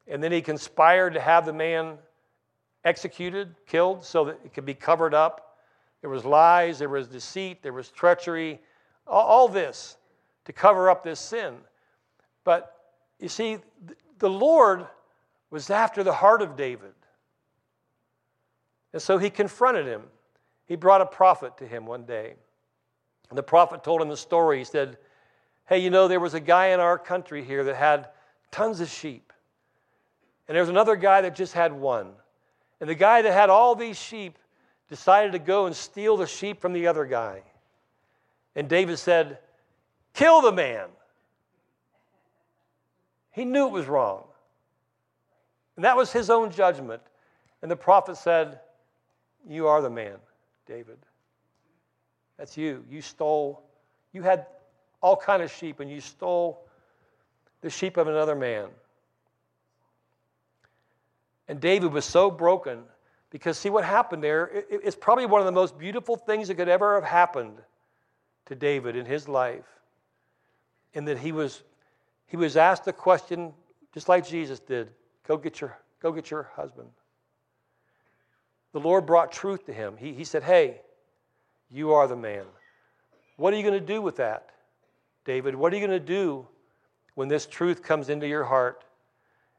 and 0.06 0.22
then 0.22 0.32
he 0.32 0.40
conspired 0.42 1.14
to 1.14 1.20
have 1.20 1.46
the 1.46 1.52
man 1.52 1.98
executed, 2.84 3.54
killed, 3.66 4.04
so 4.04 4.26
that 4.26 4.38
it 4.44 4.52
could 4.54 4.66
be 4.66 4.74
covered 4.74 5.14
up. 5.14 5.56
There 6.00 6.10
was 6.10 6.24
lies, 6.24 6.78
there 6.78 6.88
was 6.88 7.08
deceit, 7.08 7.62
there 7.62 7.72
was 7.72 7.90
treachery, 7.90 8.60
all, 9.06 9.48
this 9.48 9.96
to 10.44 10.52
cover 10.52 10.90
up 10.90 11.02
this 11.04 11.20
sin. 11.20 11.56
But 12.44 12.76
you 13.18 13.28
see, 13.28 13.58
the 14.18 14.30
Lord 14.30 14.86
was 15.52 15.68
after 15.68 16.02
the 16.02 16.14
heart 16.14 16.40
of 16.40 16.56
David. 16.56 16.94
And 18.94 19.02
so 19.02 19.18
he 19.18 19.28
confronted 19.28 19.86
him. 19.86 20.02
He 20.66 20.76
brought 20.76 21.02
a 21.02 21.06
prophet 21.06 21.58
to 21.58 21.66
him 21.66 21.84
one 21.84 22.04
day. 22.04 22.34
And 23.28 23.36
the 23.36 23.42
prophet 23.42 23.84
told 23.84 24.00
him 24.00 24.08
the 24.08 24.16
story. 24.16 24.58
He 24.58 24.64
said, 24.64 24.96
Hey, 25.66 25.78
you 25.78 25.90
know, 25.90 26.08
there 26.08 26.20
was 26.20 26.32
a 26.32 26.40
guy 26.40 26.68
in 26.68 26.80
our 26.80 26.98
country 26.98 27.44
here 27.44 27.64
that 27.64 27.76
had 27.76 28.08
tons 28.50 28.80
of 28.80 28.88
sheep. 28.88 29.30
And 30.48 30.54
there 30.54 30.62
was 30.62 30.70
another 30.70 30.96
guy 30.96 31.20
that 31.20 31.36
just 31.36 31.52
had 31.52 31.72
one. 31.72 32.12
And 32.80 32.88
the 32.88 32.94
guy 32.94 33.20
that 33.20 33.32
had 33.32 33.50
all 33.50 33.74
these 33.74 33.98
sheep 33.98 34.38
decided 34.88 35.32
to 35.32 35.38
go 35.38 35.66
and 35.66 35.76
steal 35.76 36.16
the 36.16 36.26
sheep 36.26 36.60
from 36.60 36.72
the 36.72 36.86
other 36.86 37.04
guy. 37.04 37.42
And 38.56 38.68
David 38.68 38.98
said, 38.98 39.38
Kill 40.14 40.40
the 40.40 40.52
man. 40.52 40.88
He 43.30 43.44
knew 43.44 43.66
it 43.66 43.72
was 43.72 43.86
wrong. 43.86 44.24
And 45.76 45.84
that 45.84 45.96
was 45.96 46.12
his 46.12 46.30
own 46.30 46.50
judgment. 46.50 47.02
And 47.62 47.70
the 47.70 47.76
prophet 47.76 48.16
said, 48.16 48.60
You 49.48 49.68
are 49.68 49.80
the 49.80 49.90
man, 49.90 50.16
David. 50.66 50.98
That's 52.36 52.56
you. 52.56 52.84
You 52.90 53.00
stole, 53.00 53.62
you 54.12 54.22
had 54.22 54.46
all 55.00 55.16
kind 55.16 55.42
of 55.42 55.50
sheep, 55.50 55.80
and 55.80 55.90
you 55.90 56.00
stole 56.00 56.66
the 57.60 57.70
sheep 57.70 57.96
of 57.96 58.08
another 58.08 58.34
man. 58.34 58.68
And 61.48 61.60
David 61.60 61.92
was 61.92 62.04
so 62.04 62.30
broken 62.30 62.82
because, 63.30 63.58
see, 63.58 63.70
what 63.70 63.84
happened 63.84 64.22
there, 64.22 64.46
it, 64.46 64.66
it's 64.70 64.96
probably 64.96 65.26
one 65.26 65.40
of 65.40 65.46
the 65.46 65.52
most 65.52 65.78
beautiful 65.78 66.16
things 66.16 66.48
that 66.48 66.56
could 66.56 66.68
ever 66.68 67.00
have 67.00 67.08
happened 67.08 67.58
to 68.46 68.54
David 68.54 68.96
in 68.96 69.06
his 69.06 69.28
life. 69.28 69.64
In 70.94 71.06
that 71.06 71.18
he 71.18 71.32
was 71.32 71.62
he 72.26 72.36
was 72.36 72.56
asked 72.56 72.84
the 72.84 72.92
question, 72.92 73.52
just 73.94 74.08
like 74.08 74.26
Jesus 74.26 74.58
did 74.58 74.90
go 75.26 75.36
get 75.36 75.60
your, 75.60 75.76
go 76.00 76.12
get 76.12 76.30
your 76.30 76.50
husband. 76.54 76.88
The 78.72 78.80
Lord 78.80 79.06
brought 79.06 79.32
truth 79.32 79.66
to 79.66 79.72
him. 79.72 79.96
He, 79.98 80.12
he 80.12 80.24
said, 80.24 80.42
Hey, 80.42 80.80
you 81.70 81.92
are 81.92 82.08
the 82.08 82.16
man. 82.16 82.44
What 83.36 83.52
are 83.52 83.56
you 83.56 83.62
going 83.62 83.78
to 83.78 83.86
do 83.86 84.00
with 84.00 84.16
that, 84.16 84.50
David? 85.24 85.54
What 85.54 85.72
are 85.72 85.76
you 85.76 85.86
going 85.86 85.98
to 85.98 86.04
do 86.04 86.46
when 87.14 87.28
this 87.28 87.46
truth 87.46 87.82
comes 87.82 88.08
into 88.08 88.26
your 88.26 88.44
heart? 88.44 88.84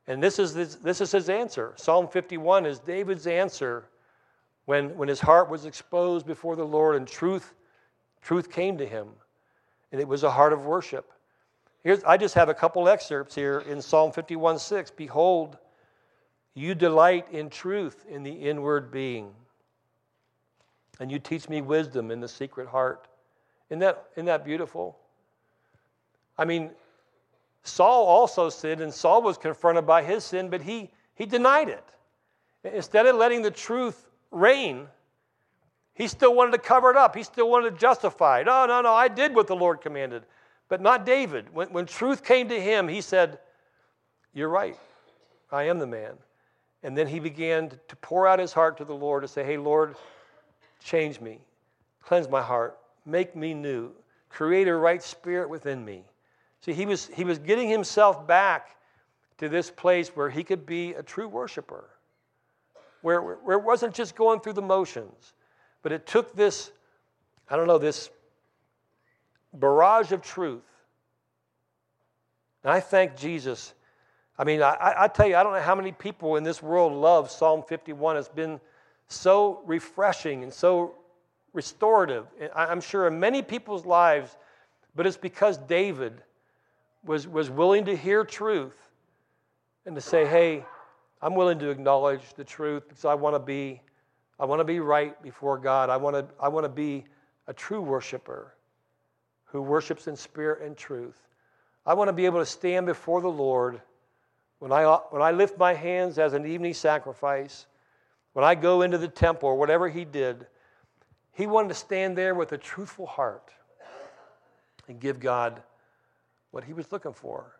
And 0.08 0.22
this 0.22 0.38
is, 0.38 0.54
this, 0.54 0.76
this 0.76 1.02
is 1.02 1.12
his 1.12 1.30
answer. 1.30 1.74
Psalm 1.76 2.08
51 2.08 2.66
is 2.66 2.80
David's 2.80 3.26
answer 3.26 3.86
when, 4.66 4.96
when 4.98 5.08
his 5.08 5.20
heart 5.20 5.50
was 5.50 5.66
exposed 5.66 6.26
before 6.26 6.56
the 6.56 6.66
Lord 6.66 6.96
and 6.96 7.08
truth, 7.08 7.54
truth 8.22 8.52
came 8.52 8.78
to 8.78 8.86
him. 8.86 9.08
And 9.92 10.02
it 10.02 10.08
was 10.08 10.24
a 10.24 10.32
heart 10.32 10.54
of 10.54 10.66
worship. 10.66 11.12
Here's, 11.84 12.04
I 12.06 12.18
just 12.18 12.36
have 12.36 12.50
a 12.50 12.54
couple 12.54 12.88
excerpts 12.88 13.36
here 13.36 13.60
in 13.60 13.82
Psalm 13.82 14.12
51 14.12 14.60
6. 14.60 14.92
Behold, 14.92 15.58
you 16.54 16.76
delight 16.76 17.28
in 17.32 17.50
truth 17.50 18.06
in 18.08 18.24
the 18.24 18.32
inward 18.32 18.92
being, 18.92 19.32
and 21.00 21.12
you 21.12 21.20
teach 21.20 21.50
me 21.50 21.62
wisdom 21.62 22.10
in 22.10 22.22
the 22.22 22.28
secret 22.28 22.68
heart. 22.68 23.08
Isn't 23.70 23.80
that, 23.80 24.06
isn't 24.16 24.26
that 24.26 24.46
beautiful? 24.46 24.98
I 26.38 26.46
mean, 26.46 26.72
Saul 27.64 28.06
also 28.06 28.50
sinned, 28.50 28.82
and 28.82 28.94
Saul 28.94 29.22
was 29.22 29.38
confronted 29.38 29.86
by 29.86 30.04
his 30.04 30.24
sin, 30.24 30.50
but 30.50 30.62
he, 30.62 30.90
he 31.16 31.26
denied 31.26 31.70
it. 31.70 31.84
Instead 32.64 33.08
of 33.08 33.16
letting 33.16 33.42
the 33.42 33.52
truth 33.52 34.08
reign, 34.32 34.88
he 35.94 36.08
still 36.08 36.34
wanted 36.34 36.52
to 36.52 36.58
cover 36.58 36.90
it 36.92 36.98
up. 36.98 37.16
He 37.16 37.24
still 37.24 37.50
wanted 37.50 37.72
to 37.72 37.78
justify. 37.78 38.40
It 38.40 38.46
no, 38.46 38.66
no, 38.66 38.82
no, 38.82 38.94
I 38.94 39.08
did 39.08 39.36
what 39.36 39.48
the 39.48 39.56
Lord 39.56 39.82
commanded. 39.82 40.24
But 40.74 40.82
not 40.82 41.06
David. 41.06 41.54
When, 41.54 41.72
when 41.72 41.86
truth 41.86 42.24
came 42.24 42.50
to 42.50 42.60
him, 42.60 42.88
he 42.88 43.02
said, 43.02 43.38
You're 44.34 44.50
right. 44.50 44.76
I 45.52 45.66
am 45.66 45.78
the 45.78 45.86
man. 45.86 46.14
And 46.82 46.98
then 46.98 47.06
he 47.06 47.20
began 47.20 47.70
to 47.90 47.96
pour 47.98 48.28
out 48.28 48.40
his 48.40 48.54
heart 48.54 48.78
to 48.78 48.84
the 48.84 48.96
Lord 48.96 49.22
to 49.22 49.28
say, 49.28 49.44
Hey, 49.44 49.58
Lord, 49.58 49.94
change 50.84 51.22
me, 51.22 51.42
cleanse 52.02 52.28
my 52.28 52.42
heart, 52.42 52.80
make 53.06 53.36
me 53.36 53.54
new, 53.54 53.92
create 54.30 54.68
a 54.68 54.74
right 54.74 55.04
spirit 55.04 55.48
within 55.48 55.86
me. 55.86 56.06
See, 56.62 56.74
he 56.74 56.88
was, 56.88 57.06
he 57.06 57.24
was 57.24 57.38
getting 57.38 57.70
himself 57.70 58.26
back 58.26 58.76
to 59.38 59.50
this 59.50 59.70
place 59.70 60.10
where 60.16 60.32
he 60.32 60.44
could 60.44 60.66
be 60.66 60.94
a 60.94 61.04
true 61.04 61.28
worshiper, 61.28 61.88
where, 63.04 63.22
where 63.22 63.60
it 63.60 63.64
wasn't 63.64 63.94
just 63.94 64.16
going 64.16 64.40
through 64.40 64.54
the 64.54 64.62
motions, 64.64 65.34
but 65.84 65.92
it 65.92 66.08
took 66.08 66.36
this, 66.36 66.72
I 67.48 67.58
don't 67.58 67.68
know, 67.68 67.78
this 67.78 68.10
barrage 69.54 70.12
of 70.12 70.22
truth. 70.22 70.64
And 72.64 72.72
I 72.72 72.80
thank 72.80 73.16
Jesus. 73.16 73.74
I 74.38 74.44
mean, 74.44 74.62
I, 74.62 74.94
I 74.98 75.08
tell 75.08 75.28
you, 75.28 75.36
I 75.36 75.44
don't 75.44 75.54
know 75.54 75.62
how 75.62 75.76
many 75.76 75.92
people 75.92 76.38
in 76.38 76.44
this 76.44 76.64
world 76.64 76.94
love 76.94 77.30
Psalm 77.30 77.64
51. 77.68 78.18
It's 78.18 78.28
been 78.28 78.60
so 79.08 79.62
refreshing 79.66 80.44
and 80.44 80.52
so 80.52 80.96
restorative. 81.54 82.26
I'm 82.56 82.82
sure 82.82 83.08
in 83.08 83.20
many 83.20 83.42
people's 83.42 83.86
lives, 83.86 84.38
but 84.96 85.06
it's 85.06 85.18
because 85.18 85.58
David 85.58 86.24
was, 87.06 87.28
was 87.28 87.50
willing 87.50 87.86
to 87.86 87.96
hear 87.96 88.24
truth 88.24 88.78
and 89.86 89.94
to 89.96 90.02
say, 90.02 90.26
hey, 90.26 90.66
I'm 91.22 91.36
willing 91.36 91.60
to 91.60 91.70
acknowledge 91.70 92.34
the 92.36 92.44
truth 92.44 92.88
because 92.90 93.06
I 93.06 93.14
want 93.14 93.36
to 93.36 93.40
be, 93.40 93.82
I 94.40 94.46
want 94.46 94.62
to 94.62 94.66
be 94.66 94.80
right 94.80 95.22
before 95.22 95.58
God. 95.58 95.90
I 95.90 95.98
want 95.98 96.16
to, 96.16 96.28
I 96.40 96.48
want 96.48 96.64
to 96.64 96.70
be 96.70 97.06
a 97.48 97.54
true 97.54 97.82
worshiper 97.82 98.56
who 99.54 99.62
worships 99.62 100.08
in 100.08 100.16
spirit 100.16 100.64
and 100.64 100.76
truth. 100.76 101.16
I 101.86 101.94
want 101.94 102.10
to 102.10 102.14
be 102.14 102.26
able 102.26 102.40
to 102.40 102.46
stand 102.46 102.88
before 102.88 103.22
the 103.22 103.30
Lord 103.30 103.80
when 104.58 104.72
I, 104.72 104.84
when 105.12 105.22
I 105.22 105.30
lift 105.30 105.60
my 105.60 105.74
hands 105.74 106.18
as 106.18 106.34
an 106.34 106.46
evening 106.46 106.74
sacrifice, 106.74 107.68
when 108.34 108.44
I 108.44 108.56
go 108.56 108.82
into 108.82 108.98
the 108.98 109.08
temple 109.08 109.50
or 109.50 109.56
whatever 109.56 109.88
he 109.88 110.06
did. 110.06 110.48
He 111.34 111.46
wanted 111.46 111.68
to 111.68 111.76
stand 111.76 112.18
there 112.18 112.34
with 112.34 112.52
a 112.52 112.58
truthful 112.58 113.06
heart 113.06 113.52
and 114.88 115.00
give 115.00 115.20
God 115.20 115.62
what 116.50 116.64
he 116.64 116.74
was 116.74 116.92
looking 116.92 117.14
for. 117.14 117.56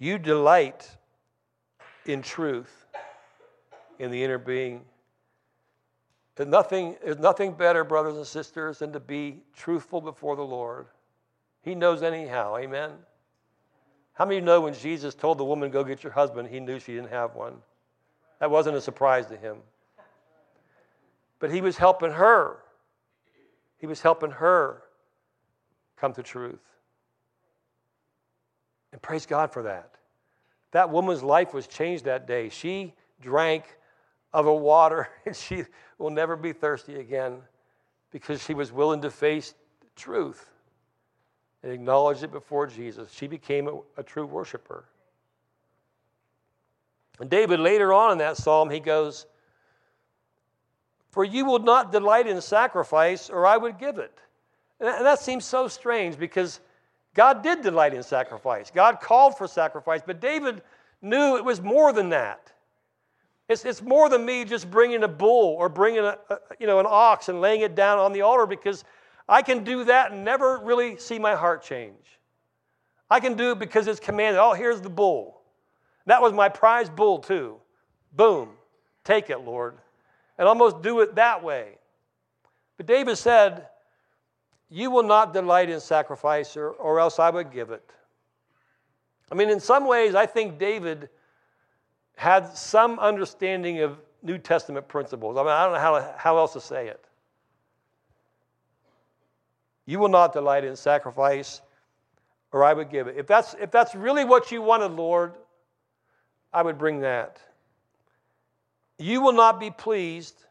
You 0.00 0.18
delight 0.18 0.90
in 2.04 2.20
truth 2.20 2.86
in 4.00 4.10
the 4.10 4.24
inner 4.24 4.38
being. 4.38 4.84
There's 6.38 6.48
nothing, 6.48 6.94
there's 7.02 7.18
nothing 7.18 7.52
better, 7.52 7.82
brothers 7.82 8.16
and 8.16 8.24
sisters, 8.24 8.78
than 8.78 8.92
to 8.92 9.00
be 9.00 9.42
truthful 9.56 10.00
before 10.00 10.36
the 10.36 10.44
Lord. 10.44 10.86
He 11.62 11.74
knows 11.74 12.04
anyhow, 12.04 12.56
amen? 12.56 12.92
How 14.12 14.24
many 14.24 14.40
know 14.40 14.60
when 14.60 14.72
Jesus 14.72 15.16
told 15.16 15.38
the 15.38 15.44
woman, 15.44 15.72
Go 15.72 15.82
get 15.82 16.04
your 16.04 16.12
husband, 16.12 16.48
he 16.48 16.60
knew 16.60 16.78
she 16.78 16.94
didn't 16.94 17.10
have 17.10 17.34
one? 17.34 17.54
That 18.38 18.52
wasn't 18.52 18.76
a 18.76 18.80
surprise 18.80 19.26
to 19.26 19.36
him. 19.36 19.56
But 21.40 21.50
he 21.50 21.60
was 21.60 21.76
helping 21.76 22.12
her. 22.12 22.58
He 23.78 23.88
was 23.88 24.00
helping 24.00 24.30
her 24.30 24.84
come 25.96 26.12
to 26.12 26.22
truth. 26.22 26.62
And 28.92 29.02
praise 29.02 29.26
God 29.26 29.52
for 29.52 29.64
that. 29.64 29.90
That 30.70 30.90
woman's 30.90 31.24
life 31.24 31.52
was 31.52 31.66
changed 31.66 32.04
that 32.04 32.28
day. 32.28 32.48
She 32.48 32.94
drank 33.20 33.64
of 34.32 34.46
a 34.46 34.54
water 34.54 35.08
and 35.26 35.34
she 35.34 35.64
will 35.98 36.10
never 36.10 36.36
be 36.36 36.52
thirsty 36.52 36.96
again 36.96 37.38
because 38.10 38.42
she 38.42 38.54
was 38.54 38.72
willing 38.72 39.02
to 39.02 39.10
face 39.10 39.54
truth 39.96 40.50
and 41.62 41.72
acknowledge 41.72 42.22
it 42.22 42.30
before 42.30 42.66
Jesus. 42.66 43.10
She 43.12 43.26
became 43.26 43.68
a, 43.68 43.78
a 43.96 44.02
true 44.02 44.26
worshiper. 44.26 44.84
And 47.20 47.28
David, 47.28 47.58
later 47.58 47.92
on 47.92 48.12
in 48.12 48.18
that 48.18 48.36
psalm, 48.36 48.70
he 48.70 48.78
goes, 48.78 49.26
For 51.10 51.24
you 51.24 51.44
will 51.44 51.58
not 51.58 51.90
delight 51.90 52.28
in 52.28 52.40
sacrifice, 52.40 53.28
or 53.28 53.44
I 53.44 53.56
would 53.56 53.78
give 53.78 53.98
it. 53.98 54.16
And 54.78 55.04
that 55.04 55.18
seems 55.18 55.44
so 55.44 55.66
strange 55.66 56.16
because 56.16 56.60
God 57.14 57.42
did 57.42 57.62
delight 57.62 57.94
in 57.94 58.04
sacrifice. 58.04 58.70
God 58.70 59.00
called 59.00 59.36
for 59.36 59.48
sacrifice, 59.48 60.02
but 60.06 60.20
David 60.20 60.62
knew 61.02 61.36
it 61.36 61.44
was 61.44 61.60
more 61.60 61.92
than 61.92 62.10
that. 62.10 62.52
It's, 63.48 63.64
it's 63.64 63.80
more 63.80 64.10
than 64.10 64.24
me 64.24 64.44
just 64.44 64.70
bringing 64.70 65.02
a 65.04 65.08
bull 65.08 65.56
or 65.58 65.68
bringing 65.68 66.00
a, 66.00 66.18
a, 66.28 66.38
you 66.60 66.66
know, 66.66 66.80
an 66.80 66.86
ox 66.88 67.28
and 67.28 67.40
laying 67.40 67.62
it 67.62 67.74
down 67.74 67.98
on 67.98 68.12
the 68.12 68.20
altar 68.20 68.46
because 68.46 68.84
I 69.28 69.42
can 69.42 69.64
do 69.64 69.84
that 69.84 70.12
and 70.12 70.24
never 70.24 70.58
really 70.58 70.98
see 70.98 71.18
my 71.18 71.34
heart 71.34 71.62
change. 71.62 71.94
I 73.10 73.20
can 73.20 73.34
do 73.34 73.52
it 73.52 73.58
because 73.58 73.86
it's 73.86 74.00
commanded. 74.00 74.38
Oh, 74.38 74.52
here's 74.52 74.82
the 74.82 74.90
bull. 74.90 75.40
That 76.04 76.20
was 76.20 76.32
my 76.32 76.48
prize 76.48 76.90
bull, 76.90 77.18
too. 77.18 77.56
Boom. 78.12 78.50
Take 79.04 79.30
it, 79.30 79.40
Lord. 79.40 79.78
And 80.36 80.46
almost 80.46 80.82
do 80.82 81.00
it 81.00 81.14
that 81.14 81.42
way. 81.42 81.78
But 82.76 82.86
David 82.86 83.16
said, 83.16 83.68
You 84.68 84.90
will 84.90 85.02
not 85.02 85.32
delight 85.32 85.70
in 85.70 85.80
sacrifice, 85.80 86.56
or, 86.56 86.70
or 86.70 87.00
else 87.00 87.18
I 87.18 87.30
would 87.30 87.50
give 87.50 87.70
it. 87.70 87.82
I 89.32 89.34
mean, 89.34 89.50
in 89.50 89.60
some 89.60 89.86
ways, 89.86 90.14
I 90.14 90.26
think 90.26 90.58
David 90.58 91.08
had 92.18 92.56
some 92.56 92.98
understanding 92.98 93.78
of 93.78 93.96
New 94.24 94.38
Testament 94.38 94.88
principles. 94.88 95.36
I 95.36 95.42
mean, 95.42 95.52
I 95.52 95.62
don't 95.62 95.74
know 95.74 95.78
how, 95.78 96.14
how 96.16 96.36
else 96.38 96.52
to 96.54 96.60
say 96.60 96.88
it. 96.88 97.04
You 99.86 100.00
will 100.00 100.08
not 100.08 100.32
delight 100.32 100.64
in 100.64 100.74
sacrifice, 100.74 101.60
or 102.50 102.64
I 102.64 102.72
would 102.72 102.90
give 102.90 103.06
it. 103.06 103.14
If 103.16 103.28
that's, 103.28 103.54
if 103.60 103.70
that's 103.70 103.94
really 103.94 104.24
what 104.24 104.50
you 104.50 104.60
wanted, 104.60 104.90
Lord, 104.94 105.34
I 106.52 106.60
would 106.60 106.76
bring 106.76 107.02
that. 107.02 107.38
You 108.98 109.20
will 109.20 109.32
not 109.32 109.60
be 109.60 109.70
pleased 109.70 110.44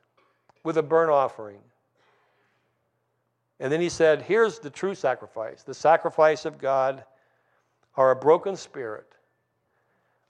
with 0.64 0.78
a 0.78 0.84
burnt 0.84 1.12
offering. 1.12 1.60
And 3.60 3.74
then 3.74 3.82
he 3.82 3.90
said, 3.90 4.22
Here's 4.22 4.60
the 4.60 4.70
true 4.70 4.96
sacrifice 4.96 5.64
the 5.64 5.74
sacrifice 5.74 6.46
of 6.46 6.60
God 6.60 7.04
are 7.98 8.12
a 8.12 8.16
broken 8.16 8.56
spirit, 8.56 9.12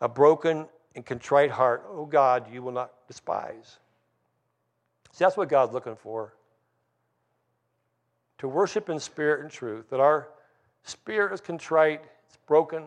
a 0.01 0.09
broken 0.09 0.65
and 0.97 1.05
contrite 1.05 1.51
heart, 1.51 1.85
oh 1.91 2.05
God, 2.05 2.51
you 2.51 2.63
will 2.63 2.71
not 2.71 2.91
despise. 3.07 3.77
See, 5.11 5.23
that's 5.23 5.37
what 5.37 5.47
God's 5.47 5.71
looking 5.71 5.95
for. 5.95 6.33
To 8.39 8.47
worship 8.47 8.89
in 8.89 8.99
spirit 8.99 9.41
and 9.41 9.51
truth, 9.51 9.91
that 9.91 9.99
our 9.99 10.27
spirit 10.81 11.31
is 11.33 11.39
contrite, 11.39 12.01
it's 12.25 12.37
broken. 12.47 12.85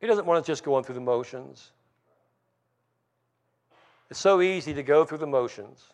He 0.00 0.06
doesn't 0.06 0.24
want 0.24 0.40
us 0.40 0.46
just 0.46 0.64
going 0.64 0.82
through 0.82 0.94
the 0.94 1.02
motions. 1.02 1.72
It's 4.08 4.18
so 4.18 4.40
easy 4.40 4.72
to 4.72 4.82
go 4.82 5.04
through 5.04 5.18
the 5.18 5.26
motions. 5.26 5.84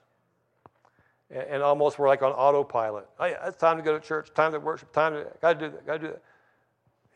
And, 1.29 1.61
almost 1.61 1.99
we're 1.99 2.07
like 2.07 2.23
on 2.23 2.31
autopilot. 2.31 3.09
Hey, 3.19 3.35
it's 3.45 3.57
time 3.57 3.79
to 3.79 3.83
go 3.83 3.99
to 3.99 4.07
church, 4.07 4.33
time 4.33 4.53
to 4.53 4.61
worship, 4.61 4.93
time 4.93 5.13
to, 5.15 5.27
gotta 5.43 5.59
do 5.59 5.71
that, 5.71 5.85
gotta 5.85 5.99
do 5.99 6.07
that. 6.07 6.23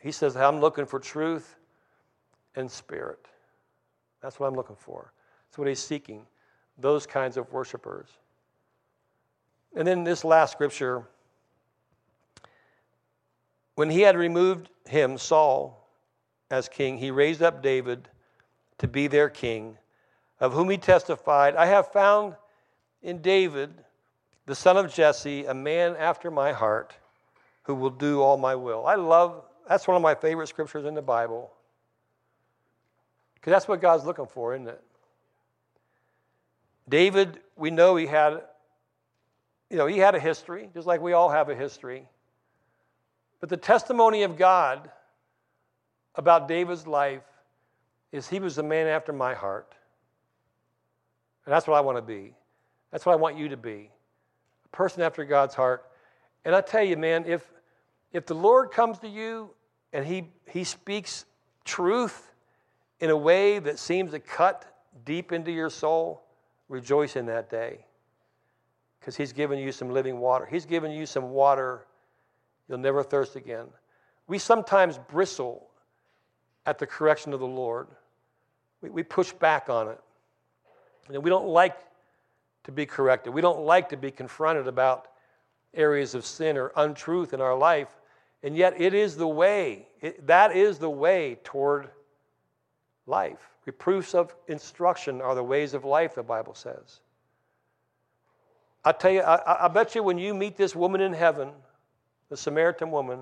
He 0.00 0.10
says, 0.10 0.36
I'm 0.36 0.58
looking 0.58 0.84
for 0.84 0.98
truth 0.98 1.59
and 2.56 2.70
spirit. 2.70 3.26
That's 4.22 4.38
what 4.38 4.46
I'm 4.46 4.54
looking 4.54 4.76
for. 4.76 5.12
That's 5.46 5.58
what 5.58 5.68
he's 5.68 5.80
seeking, 5.80 6.26
those 6.78 7.06
kinds 7.06 7.36
of 7.36 7.50
worshipers. 7.52 8.08
And 9.74 9.86
then 9.86 10.04
this 10.04 10.24
last 10.24 10.52
scripture 10.52 11.04
when 13.80 13.88
he 13.88 14.02
had 14.02 14.14
removed 14.14 14.68
him, 14.86 15.16
Saul, 15.16 15.88
as 16.50 16.68
king, 16.68 16.98
he 16.98 17.10
raised 17.10 17.40
up 17.40 17.62
David 17.62 18.08
to 18.76 18.86
be 18.86 19.06
their 19.06 19.30
king, 19.30 19.78
of 20.38 20.52
whom 20.52 20.68
he 20.68 20.76
testified, 20.76 21.56
I 21.56 21.64
have 21.64 21.90
found 21.90 22.34
in 23.02 23.22
David, 23.22 23.72
the 24.44 24.54
son 24.54 24.76
of 24.76 24.92
Jesse, 24.92 25.46
a 25.46 25.54
man 25.54 25.96
after 25.96 26.30
my 26.30 26.52
heart 26.52 26.94
who 27.62 27.74
will 27.74 27.88
do 27.88 28.20
all 28.20 28.36
my 28.36 28.54
will. 28.54 28.86
I 28.86 28.96
love, 28.96 29.44
that's 29.66 29.88
one 29.88 29.96
of 29.96 30.02
my 30.02 30.14
favorite 30.14 30.48
scriptures 30.48 30.84
in 30.84 30.94
the 30.94 31.00
Bible. 31.00 31.50
Because 33.40 33.52
that's 33.52 33.68
what 33.68 33.80
God's 33.80 34.04
looking 34.04 34.26
for, 34.26 34.54
isn't 34.54 34.68
it? 34.68 34.82
David, 36.88 37.40
we 37.56 37.70
know 37.70 37.96
he 37.96 38.06
had, 38.06 38.42
you 39.70 39.76
know, 39.76 39.86
he 39.86 39.98
had 39.98 40.14
a 40.14 40.20
history, 40.20 40.68
just 40.74 40.86
like 40.86 41.00
we 41.00 41.12
all 41.12 41.30
have 41.30 41.48
a 41.48 41.54
history. 41.54 42.06
But 43.40 43.48
the 43.48 43.56
testimony 43.56 44.24
of 44.24 44.36
God 44.36 44.90
about 46.16 46.48
David's 46.48 46.86
life 46.86 47.22
is 48.12 48.28
he 48.28 48.40
was 48.40 48.58
a 48.58 48.62
man 48.62 48.88
after 48.88 49.12
my 49.12 49.34
heart. 49.34 49.74
And 51.46 51.54
that's 51.54 51.66
what 51.66 51.76
I 51.76 51.80
want 51.80 51.96
to 51.96 52.02
be. 52.02 52.34
That's 52.90 53.06
what 53.06 53.12
I 53.12 53.16
want 53.16 53.38
you 53.38 53.48
to 53.50 53.56
be. 53.56 53.90
A 54.66 54.76
person 54.76 55.02
after 55.02 55.24
God's 55.24 55.54
heart. 55.54 55.84
And 56.44 56.54
I 56.54 56.60
tell 56.60 56.82
you, 56.82 56.96
man, 56.96 57.24
if 57.26 57.48
if 58.12 58.26
the 58.26 58.34
Lord 58.34 58.72
comes 58.72 58.98
to 58.98 59.08
you 59.08 59.50
and 59.92 60.04
he 60.04 60.28
he 60.50 60.64
speaks 60.64 61.24
truth 61.64 62.29
in 63.00 63.10
a 63.10 63.16
way 63.16 63.58
that 63.58 63.78
seems 63.78 64.12
to 64.12 64.20
cut 64.20 64.64
deep 65.04 65.32
into 65.32 65.50
your 65.50 65.70
soul, 65.70 66.22
rejoice 66.68 67.16
in 67.16 67.26
that 67.26 67.50
day. 67.50 67.84
Because 68.98 69.16
He's 69.16 69.32
given 69.32 69.58
you 69.58 69.72
some 69.72 69.90
living 69.90 70.20
water. 70.20 70.46
He's 70.46 70.66
given 70.66 70.90
you 70.90 71.06
some 71.06 71.30
water 71.30 71.86
you'll 72.70 72.78
never 72.78 73.02
thirst 73.02 73.34
again. 73.34 73.66
We 74.28 74.38
sometimes 74.38 74.96
bristle 74.96 75.66
at 76.66 76.78
the 76.78 76.86
correction 76.86 77.32
of 77.32 77.40
the 77.40 77.46
Lord, 77.46 77.88
we, 78.80 78.90
we 78.90 79.02
push 79.02 79.32
back 79.32 79.68
on 79.68 79.88
it. 79.88 80.00
And 81.08 81.22
we 81.22 81.30
don't 81.30 81.48
like 81.48 81.76
to 82.64 82.72
be 82.72 82.86
corrected, 82.86 83.34
we 83.34 83.40
don't 83.40 83.64
like 83.64 83.88
to 83.88 83.96
be 83.96 84.10
confronted 84.10 84.68
about 84.68 85.08
areas 85.74 86.14
of 86.14 86.24
sin 86.24 86.56
or 86.56 86.72
untruth 86.76 87.34
in 87.34 87.40
our 87.40 87.56
life. 87.56 87.88
And 88.42 88.56
yet, 88.56 88.80
it 88.80 88.94
is 88.94 89.16
the 89.16 89.28
way. 89.28 89.86
It, 90.00 90.26
that 90.26 90.56
is 90.56 90.78
the 90.78 90.88
way 90.88 91.38
toward 91.44 91.90
life. 93.10 93.50
Reproofs 93.66 94.14
of 94.14 94.34
instruction 94.48 95.20
are 95.20 95.34
the 95.34 95.42
ways 95.42 95.74
of 95.74 95.84
life, 95.84 96.14
the 96.14 96.22
Bible 96.22 96.54
says. 96.54 97.00
I 98.84 98.92
tell 98.92 99.10
you, 99.10 99.20
I, 99.20 99.66
I, 99.66 99.68
bet 99.68 99.94
you 99.94 100.02
when 100.02 100.16
you 100.16 100.32
meet 100.32 100.56
this 100.56 100.74
woman 100.74 101.02
in 101.02 101.12
heaven, 101.12 101.50
the 102.30 102.36
Samaritan 102.36 102.90
woman, 102.90 103.20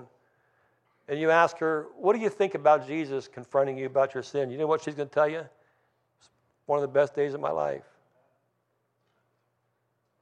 and 1.09 1.19
you 1.19 1.31
ask 1.31 1.57
her, 1.57 1.87
What 1.97 2.15
do 2.15 2.21
you 2.21 2.29
think 2.29 2.55
about 2.55 2.87
Jesus 2.87 3.27
confronting 3.27 3.77
you 3.77 3.87
about 3.87 4.13
your 4.13 4.23
sin? 4.23 4.51
You 4.51 4.57
know 4.57 4.67
what 4.67 4.81
she's 4.81 4.93
going 4.93 5.09
to 5.09 5.13
tell 5.13 5.27
you? 5.27 5.39
It's 5.39 6.29
one 6.65 6.77
of 6.77 6.81
the 6.81 6.99
best 6.99 7.13
days 7.13 7.33
of 7.33 7.41
my 7.41 7.51
life. 7.51 7.83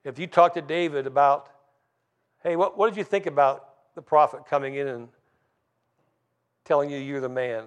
If 0.03 0.17
you 0.17 0.25
talk 0.25 0.55
to 0.55 0.61
David 0.61 1.05
about, 1.05 1.49
Hey, 2.41 2.55
what, 2.55 2.77
what 2.77 2.89
did 2.89 2.97
you 2.97 3.03
think 3.03 3.27
about 3.27 3.69
the 3.93 4.01
prophet 4.01 4.47
coming 4.49 4.75
in 4.75 4.87
and 4.87 5.07
telling 6.65 6.89
you 6.89 6.97
you're 6.97 7.21
the 7.21 7.29
man? 7.29 7.65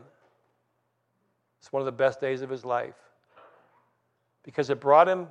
It's 1.60 1.72
one 1.72 1.80
of 1.80 1.86
the 1.86 1.92
best 1.92 2.20
days 2.20 2.42
of 2.42 2.50
his 2.50 2.64
life 2.64 2.94
because 4.42 4.70
it 4.70 4.80
brought 4.80 5.08
him 5.08 5.28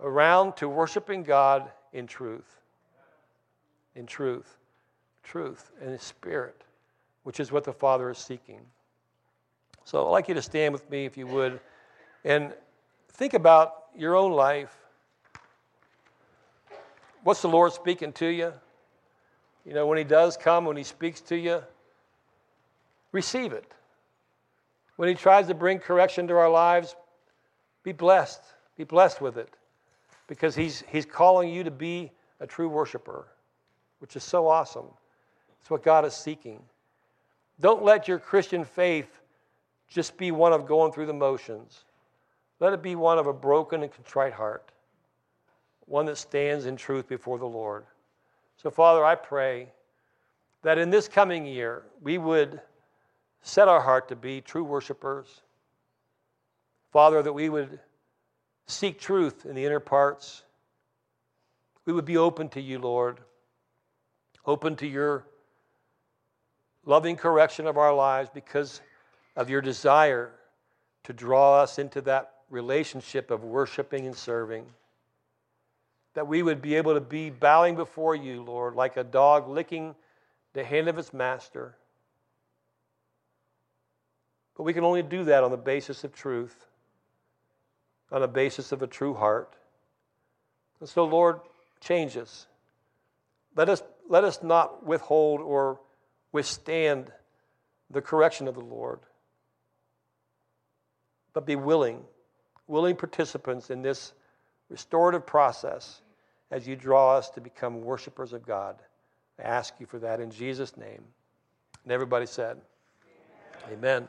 around 0.00 0.56
to 0.56 0.68
worshiping 0.68 1.22
God 1.22 1.70
in 1.92 2.06
truth. 2.06 2.60
In 3.94 4.06
truth. 4.06 4.58
Truth 5.22 5.72
and 5.80 5.90
His 5.90 6.02
Spirit, 6.02 6.62
which 7.24 7.40
is 7.40 7.50
what 7.50 7.64
the 7.64 7.72
Father 7.72 8.10
is 8.10 8.18
seeking. 8.18 8.60
So 9.84 10.06
I'd 10.06 10.10
like 10.10 10.28
you 10.28 10.34
to 10.34 10.42
stand 10.42 10.72
with 10.72 10.88
me, 10.88 11.04
if 11.04 11.16
you 11.16 11.26
would, 11.26 11.58
and 12.24 12.52
think 13.08 13.34
about 13.34 13.86
your 13.96 14.14
own 14.14 14.32
life. 14.32 14.76
What's 17.24 17.42
the 17.42 17.48
Lord 17.48 17.72
speaking 17.72 18.12
to 18.14 18.26
you? 18.26 18.52
You 19.64 19.74
know, 19.74 19.86
when 19.86 19.98
He 19.98 20.04
does 20.04 20.36
come, 20.36 20.64
when 20.64 20.76
He 20.76 20.84
speaks 20.84 21.20
to 21.22 21.36
you, 21.36 21.62
receive 23.10 23.52
it. 23.52 23.64
When 24.96 25.08
He 25.08 25.14
tries 25.14 25.46
to 25.48 25.54
bring 25.54 25.78
correction 25.78 26.26
to 26.28 26.34
our 26.34 26.50
lives, 26.50 26.96
be 27.82 27.92
blessed. 27.92 28.42
Be 28.76 28.84
blessed 28.84 29.20
with 29.20 29.38
it. 29.38 29.54
because 30.26 30.54
he's, 30.54 30.82
he's 30.88 31.06
calling 31.06 31.48
you 31.48 31.64
to 31.64 31.70
be 31.70 32.10
a 32.40 32.46
true 32.46 32.68
worshiper, 32.68 33.26
which 34.00 34.16
is 34.16 34.24
so 34.24 34.46
awesome. 34.48 34.86
It's 35.60 35.70
what 35.70 35.82
God 35.82 36.04
is 36.04 36.14
seeking. 36.14 36.62
Don't 37.60 37.82
let 37.82 38.08
your 38.08 38.18
Christian 38.18 38.64
faith 38.64 39.20
just 39.88 40.16
be 40.16 40.30
one 40.30 40.52
of 40.52 40.66
going 40.66 40.92
through 40.92 41.06
the 41.06 41.12
motions. 41.12 41.84
Let 42.60 42.72
it 42.72 42.82
be 42.82 42.96
one 42.96 43.18
of 43.18 43.26
a 43.26 43.32
broken 43.32 43.82
and 43.82 43.92
contrite 43.92 44.32
heart, 44.32 44.72
one 45.86 46.06
that 46.06 46.16
stands 46.16 46.66
in 46.66 46.76
truth 46.76 47.08
before 47.08 47.38
the 47.38 47.46
Lord. 47.46 47.84
So, 48.56 48.70
Father, 48.70 49.04
I 49.04 49.14
pray 49.14 49.68
that 50.62 50.78
in 50.78 50.90
this 50.90 51.08
coming 51.08 51.46
year 51.46 51.84
we 52.02 52.18
would 52.18 52.60
set 53.46 53.68
our 53.68 53.80
heart 53.80 54.08
to 54.08 54.16
be 54.16 54.40
true 54.40 54.64
worshipers. 54.64 55.40
Father, 56.90 57.22
that 57.22 57.32
we 57.32 57.48
would 57.48 57.78
seek 58.66 58.98
truth 58.98 59.46
in 59.46 59.54
the 59.54 59.64
inner 59.64 59.78
parts. 59.78 60.42
We 61.84 61.92
would 61.92 62.04
be 62.04 62.16
open 62.16 62.48
to 62.50 62.60
you, 62.60 62.80
Lord, 62.80 63.20
open 64.44 64.74
to 64.76 64.86
your 64.86 65.26
loving 66.84 67.14
correction 67.14 67.68
of 67.68 67.76
our 67.78 67.94
lives 67.94 68.30
because 68.34 68.80
of 69.36 69.48
your 69.48 69.60
desire 69.60 70.32
to 71.04 71.12
draw 71.12 71.62
us 71.62 71.78
into 71.78 72.00
that 72.00 72.32
relationship 72.50 73.30
of 73.30 73.44
worshiping 73.44 74.06
and 74.06 74.16
serving. 74.16 74.66
That 76.14 76.26
we 76.26 76.42
would 76.42 76.60
be 76.60 76.74
able 76.74 76.94
to 76.94 77.00
be 77.00 77.30
bowing 77.30 77.76
before 77.76 78.16
you, 78.16 78.42
Lord, 78.42 78.74
like 78.74 78.96
a 78.96 79.04
dog 79.04 79.48
licking 79.48 79.94
the 80.52 80.64
hand 80.64 80.88
of 80.88 80.98
its 80.98 81.12
master. 81.12 81.76
But 84.56 84.62
we 84.62 84.72
can 84.72 84.84
only 84.84 85.02
do 85.02 85.24
that 85.24 85.44
on 85.44 85.50
the 85.50 85.56
basis 85.56 86.04
of 86.04 86.14
truth, 86.14 86.66
on 88.10 88.20
the 88.20 88.28
basis 88.28 88.72
of 88.72 88.82
a 88.82 88.86
true 88.86 89.14
heart. 89.14 89.54
And 90.80 90.88
so, 90.88 91.04
Lord, 91.04 91.40
change 91.80 92.16
us. 92.16 92.46
Let 93.54 93.68
us, 93.68 93.82
let 94.08 94.24
us 94.24 94.42
not 94.42 94.84
withhold 94.84 95.40
or 95.40 95.80
withstand 96.32 97.12
the 97.90 98.02
correction 98.02 98.48
of 98.48 98.54
the 98.54 98.60
Lord, 98.60 99.00
but 101.32 101.46
be 101.46 101.56
willing, 101.56 102.02
willing 102.66 102.96
participants 102.96 103.70
in 103.70 103.82
this 103.82 104.12
restorative 104.68 105.26
process 105.26 106.02
as 106.50 106.66
you 106.66 106.76
draw 106.76 107.16
us 107.16 107.30
to 107.30 107.40
become 107.40 107.82
worshipers 107.82 108.32
of 108.32 108.44
God. 108.44 108.76
I 109.38 109.42
ask 109.42 109.74
you 109.78 109.86
for 109.86 109.98
that 110.00 110.20
in 110.20 110.30
Jesus' 110.30 110.76
name. 110.76 111.02
And 111.84 111.92
everybody 111.92 112.26
said, 112.26 112.60
Amen. 113.66 113.78
Amen. 113.78 114.08